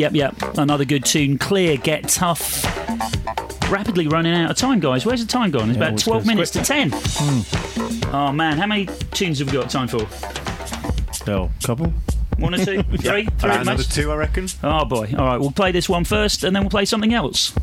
Yep, 0.04 0.16
yep. 0.16 0.58
Another 0.58 0.84
good 0.84 1.06
tune. 1.06 1.38
Kleeer, 1.38 1.82
get 1.82 2.10
tough. 2.10 2.66
Rapidly 3.72 4.10
running 4.10 4.34
out 4.34 4.52
of 4.52 4.58
time, 4.58 4.82
guys. 4.82 5.06
Where's 5.06 5.26
the 5.26 5.32
time 5.32 5.50
gone? 5.50 5.70
It's 5.70 5.78
Yeah, 5.80 5.88
about 5.88 5.98
12 6.00 6.24
goes 6.24 6.28
minutes 6.28 6.52
to 6.52 6.62
10. 6.62 6.92
Hmm. 6.94 8.14
Oh, 8.14 8.32
man. 8.34 8.58
How 8.58 8.68
many 8.68 8.88
tunes 9.12 9.40
have 9.40 9.48
we 9.50 9.54
got 9.58 9.70
time 9.70 9.88
for? 9.88 10.02
Oh, 11.32 11.50
couple. 11.64 11.94
One 12.38 12.54
or 12.54 12.66
two? 12.66 12.84
Three? 12.98 13.24
Three 13.26 13.50
another 13.50 13.64
most? 13.78 13.94
two, 13.94 14.12
I 14.12 14.16
reckon. 14.16 14.48
Oh, 14.62 14.84
boy. 14.84 15.14
All 15.18 15.26
right, 15.26 15.40
we'll 15.40 15.52
play 15.52 15.72
this 15.72 15.88
one 15.88 16.04
first 16.04 16.44
and 16.44 16.54
then 16.54 16.64
we'll 16.64 16.70
play 16.70 16.84
something 16.84 17.14
else. 17.14 17.54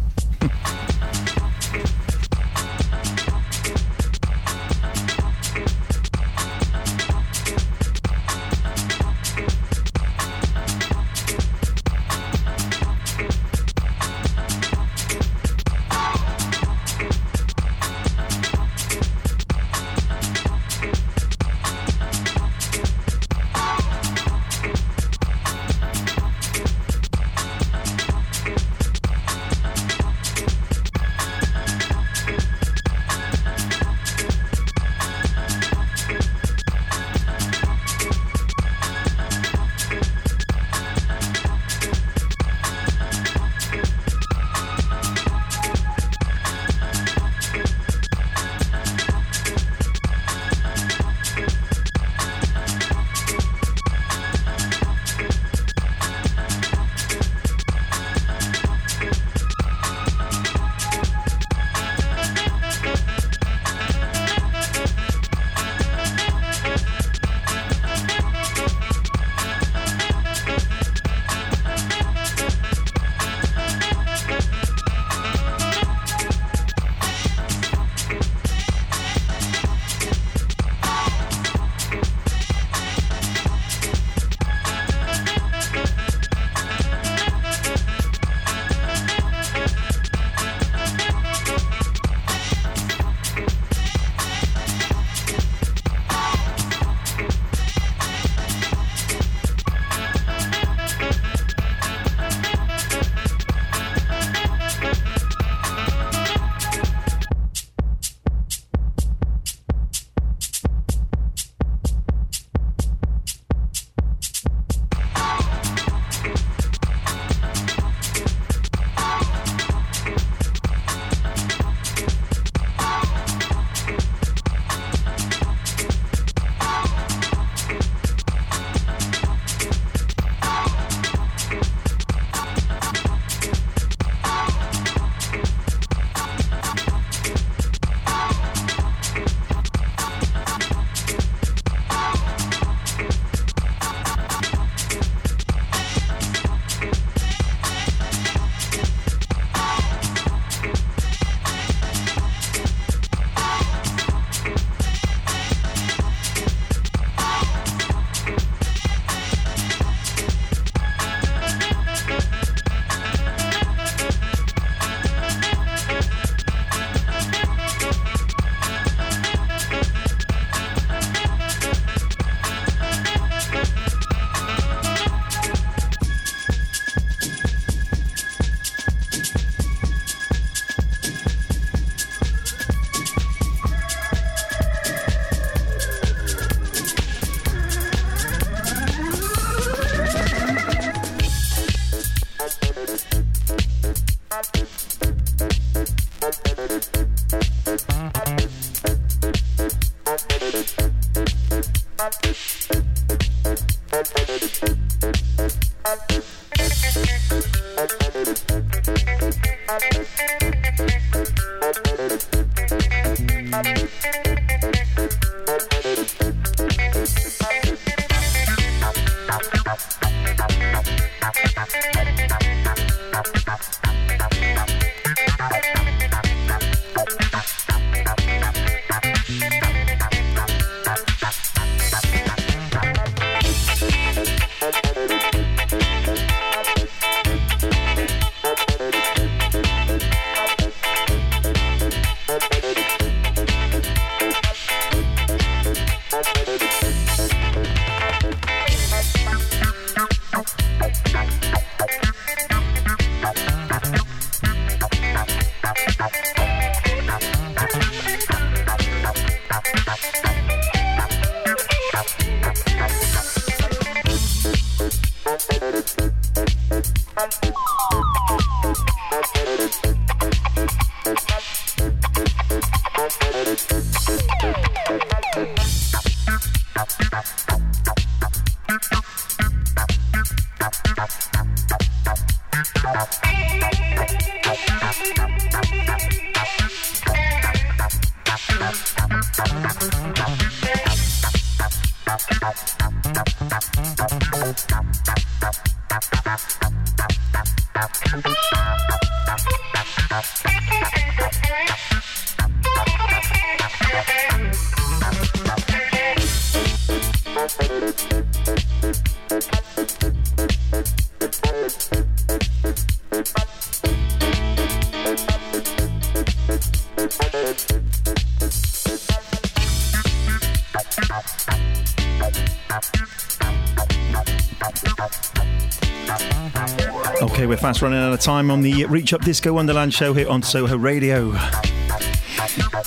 Fast 327.70 327.82
running 327.82 328.00
out 328.00 328.12
of 328.12 328.18
time 328.18 328.50
on 328.50 328.62
the 328.62 328.84
Reach 328.86 329.12
Up 329.12 329.20
Disco 329.20 329.52
Wonderland 329.52 329.94
show 329.94 330.12
here 330.12 330.28
on 330.28 330.42
Soho 330.42 330.76
Radio. 330.76 331.30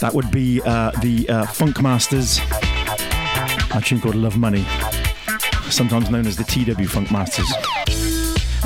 That 0.01 0.11
would 0.13 0.29
be 0.29 0.61
uh, 0.65 0.91
the 0.99 1.25
uh, 1.29 1.45
Funk 1.45 1.81
Masters, 1.81 2.41
a 3.73 3.81
tune 3.81 4.01
called 4.01 4.15
Love 4.15 4.35
Money, 4.35 4.65
sometimes 5.69 6.09
known 6.09 6.27
as 6.27 6.35
the 6.35 6.43
TW 6.43 6.85
Funk 6.89 7.11
Masters. 7.11 7.49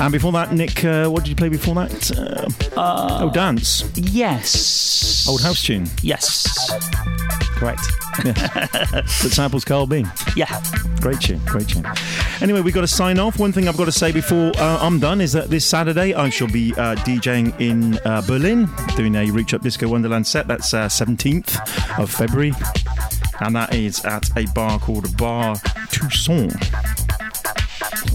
And 0.00 0.10
before 0.10 0.32
that, 0.32 0.52
Nick, 0.52 0.84
uh, 0.84 1.08
what 1.08 1.22
did 1.22 1.30
you 1.30 1.36
play 1.36 1.50
before 1.50 1.76
that? 1.76 2.10
Uh, 2.76 3.20
oh, 3.22 3.30
Dance. 3.30 3.88
Yes. 3.94 5.24
Old 5.28 5.40
house 5.40 5.62
tune. 5.62 5.86
Yes. 6.02 6.68
Correct. 7.58 7.82
Yes. 8.24 8.52
that 9.22 9.30
samples 9.32 9.64
Carl 9.64 9.86
Bean. 9.86 10.10
Yeah. 10.34 10.60
Great 11.00 11.20
tune, 11.20 11.40
great 11.44 11.68
tune. 11.68 11.84
Anyway, 12.40 12.60
we've 12.60 12.74
got 12.74 12.82
to 12.82 12.86
sign 12.86 13.18
off. 13.18 13.38
One 13.38 13.50
thing 13.52 13.68
I've 13.68 13.76
got 13.76 13.86
to 13.86 13.92
say 13.92 14.12
before 14.12 14.52
uh, 14.58 14.78
I'm 14.80 15.00
done 15.00 15.20
is 15.20 15.32
that 15.32 15.50
this 15.50 15.64
Saturday 15.66 16.14
I 16.14 16.28
shall 16.30 16.46
be 16.46 16.72
uh, 16.74 16.94
DJing 16.96 17.58
in 17.60 17.98
uh, 18.06 18.22
Berlin, 18.26 18.68
doing 18.96 19.16
a 19.16 19.28
Reach 19.30 19.54
Up 19.54 19.62
Disco 19.62 19.88
Wonderland 19.88 20.26
set. 20.26 20.46
That's 20.46 20.72
uh, 20.72 20.86
17th 20.86 21.98
of 21.98 22.10
February, 22.10 22.52
and 23.40 23.56
that 23.56 23.74
is 23.74 24.04
at 24.04 24.30
a 24.36 24.46
bar 24.54 24.78
called 24.78 25.16
Bar 25.16 25.56
Toussaint. 25.90 26.52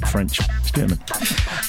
French, 0.09 0.39
it's 0.59 0.71
German. 0.71 0.99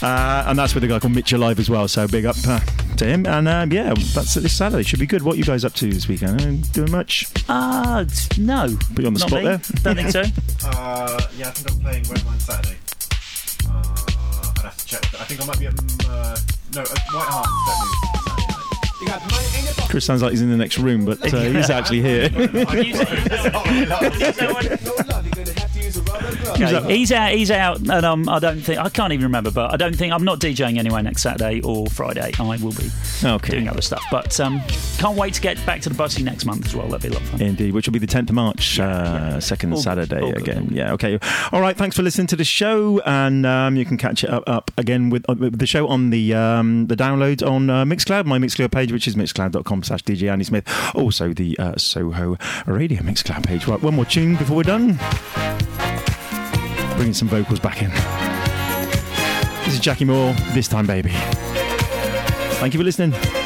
Uh, 0.03 0.45
and 0.47 0.59
that's 0.59 0.75
with 0.75 0.85
a 0.85 0.87
guy 0.87 0.99
called 0.99 1.15
Mitch 1.15 1.33
Alive 1.33 1.59
as 1.59 1.71
well, 1.71 1.89
so 1.89 2.07
big 2.07 2.27
up 2.27 2.37
uh, 2.47 2.61
to 2.97 3.07
him. 3.07 3.27
And 3.27 3.49
um, 3.49 3.73
yeah, 3.73 3.95
that's 4.15 4.35
this 4.35 4.53
Saturday. 4.53 4.83
Should 4.83 5.01
be 5.01 5.07
good. 5.07 5.23
What 5.23 5.35
are 5.35 5.39
you 5.39 5.45
guys 5.45 5.65
up 5.65 5.73
to 5.75 5.91
this 5.91 6.07
weekend? 6.09 6.41
Uh, 6.43 6.67
doing 6.73 6.91
much? 6.91 7.27
Uh, 7.49 8.05
no. 8.39 8.77
Put 8.95 9.01
you 9.01 9.07
on 9.07 9.15
the 9.15 9.21
Not 9.21 9.29
spot 9.29 9.43
me. 9.43 9.45
there. 9.49 9.61
Don't 9.83 9.97
think 9.97 10.11
so. 10.11 10.23
Uh, 10.67 11.21
yeah, 11.37 11.49
I 11.49 11.51
think 11.51 11.71
I'm 11.71 11.79
playing 11.81 11.84
Redmine 11.84 11.84
Saturday. 12.45 12.77
Uh, 13.67 13.83
I'd 14.59 14.65
have 14.65 14.77
to 14.77 14.87
check. 14.87 15.03
I 15.19 15.25
think 15.25 15.41
I 15.41 15.47
might 15.47 15.59
be 15.59 15.67
at 15.67 15.73
uh, 16.09 16.37
no 16.75 16.83
at 16.83 16.89
White 16.89 17.29
Hart. 17.33 17.49
You 19.01 19.07
got 19.07 19.23
money 19.31 19.47
in 19.59 19.65
your 19.65 19.73
Chris 19.89 20.05
sounds 20.05 20.21
like 20.21 20.33
he's 20.33 20.43
in 20.43 20.51
the 20.51 20.57
next 20.57 20.77
room, 20.77 21.07
but 21.07 21.33
uh, 21.33 21.41
he's 21.41 21.71
actually 21.71 22.03
here. 22.03 22.29
Okay, 26.55 26.97
he's 26.97 27.13
out. 27.13 27.33
He's 27.33 27.51
out, 27.51 27.79
and 27.79 27.91
um, 27.91 28.29
I 28.29 28.39
don't 28.39 28.61
think 28.61 28.79
I 28.79 28.89
can't 28.89 29.13
even 29.13 29.25
remember. 29.25 29.51
But 29.51 29.73
I 29.73 29.77
don't 29.77 29.95
think 29.97 30.13
I'm 30.13 30.25
not 30.25 30.41
DJing 30.41 30.79
anyway 30.79 31.03
next 31.03 31.23
Saturday 31.23 31.61
or 31.63 31.87
Friday. 31.89 32.33
I 32.39 32.57
will 32.57 32.73
be 32.73 32.91
okay. 33.25 33.51
doing 33.53 33.69
other 33.69 33.83
stuff. 33.83 34.05
But 34.11 34.39
um, 34.41 34.61
can't 34.99 35.17
wait 35.17 35.35
to 35.35 35.41
get 35.41 35.65
back 35.67 35.81
to 35.83 35.89
the 35.89 35.95
Bussey 35.95 36.23
next 36.23 36.45
month 36.45 36.67
as 36.67 36.75
well. 36.75 36.87
That'd 36.89 37.03
be 37.03 37.09
a 37.09 37.19
lot 37.19 37.23
of 37.23 37.29
fun. 37.29 37.43
Indeed, 37.43 37.75
which 37.75 37.87
will 37.87 37.93
be 37.93 37.99
the 37.99 38.07
10th 38.07 38.31
of 38.31 38.35
March, 38.35 38.79
uh, 38.79 39.41
second 39.41 39.73
All 39.73 39.79
Saturday 39.79 40.21
all 40.21 40.33
good, 40.33 40.43
again. 40.43 40.69
Yeah, 40.71 40.93
okay. 40.93 41.19
All 41.53 41.61
right, 41.61 41.77
thanks 41.77 41.97
for 41.97 42.03
listening 42.03 42.27
to 42.29 42.37
the 42.37 42.45
show, 42.45 43.01
and 43.01 43.45
um, 43.45 43.77
you 43.77 43.85
can 43.85 43.97
catch 43.97 44.25
it 44.25 44.31
up, 44.31 44.45
up 44.49 44.71
again 44.77 45.11
with, 45.11 45.29
uh, 45.29 45.35
with 45.35 45.59
the 45.59 45.67
show 45.67 45.89
on 45.89 46.11
the 46.11 46.35
um, 46.35 46.87
the 46.87 46.97
download 46.97 47.47
on 47.47 47.71
uh, 47.71 47.85
Mixcloud, 47.85 48.27
my 48.27 48.39
Mixcloud 48.39 48.71
page, 48.71 48.93
which 48.93 49.09
is 49.09 49.17
mixcloud.com 49.17 49.83
slash 49.83 50.03
DJ 50.05 50.31
Andy 50.31 50.45
Smith. 50.45 50.65
Also, 50.95 51.33
the 51.33 51.59
uh, 51.59 51.77
Soho 51.77 52.37
Radio 52.67 53.03
Mixcloud 53.03 53.45
page. 53.47 53.67
Right, 53.67 53.81
one 53.83 53.95
more 53.95 54.05
tune 54.05 54.37
before 54.37 54.57
we're 54.57 54.63
done. 54.63 54.99
Bringing 56.97 57.15
some 57.15 57.29
vocals 57.29 57.61
back 57.61 57.83
in. 57.83 57.91
This 59.65 59.75
is 59.75 59.81
Jackie 59.81 60.05
Moore, 60.05 60.33
This 60.53 60.69
Time 60.69 60.87
Baby. 60.87 61.11
Thank 62.61 62.75
you 62.75 62.79
for 62.79 62.85
listening. 62.85 63.44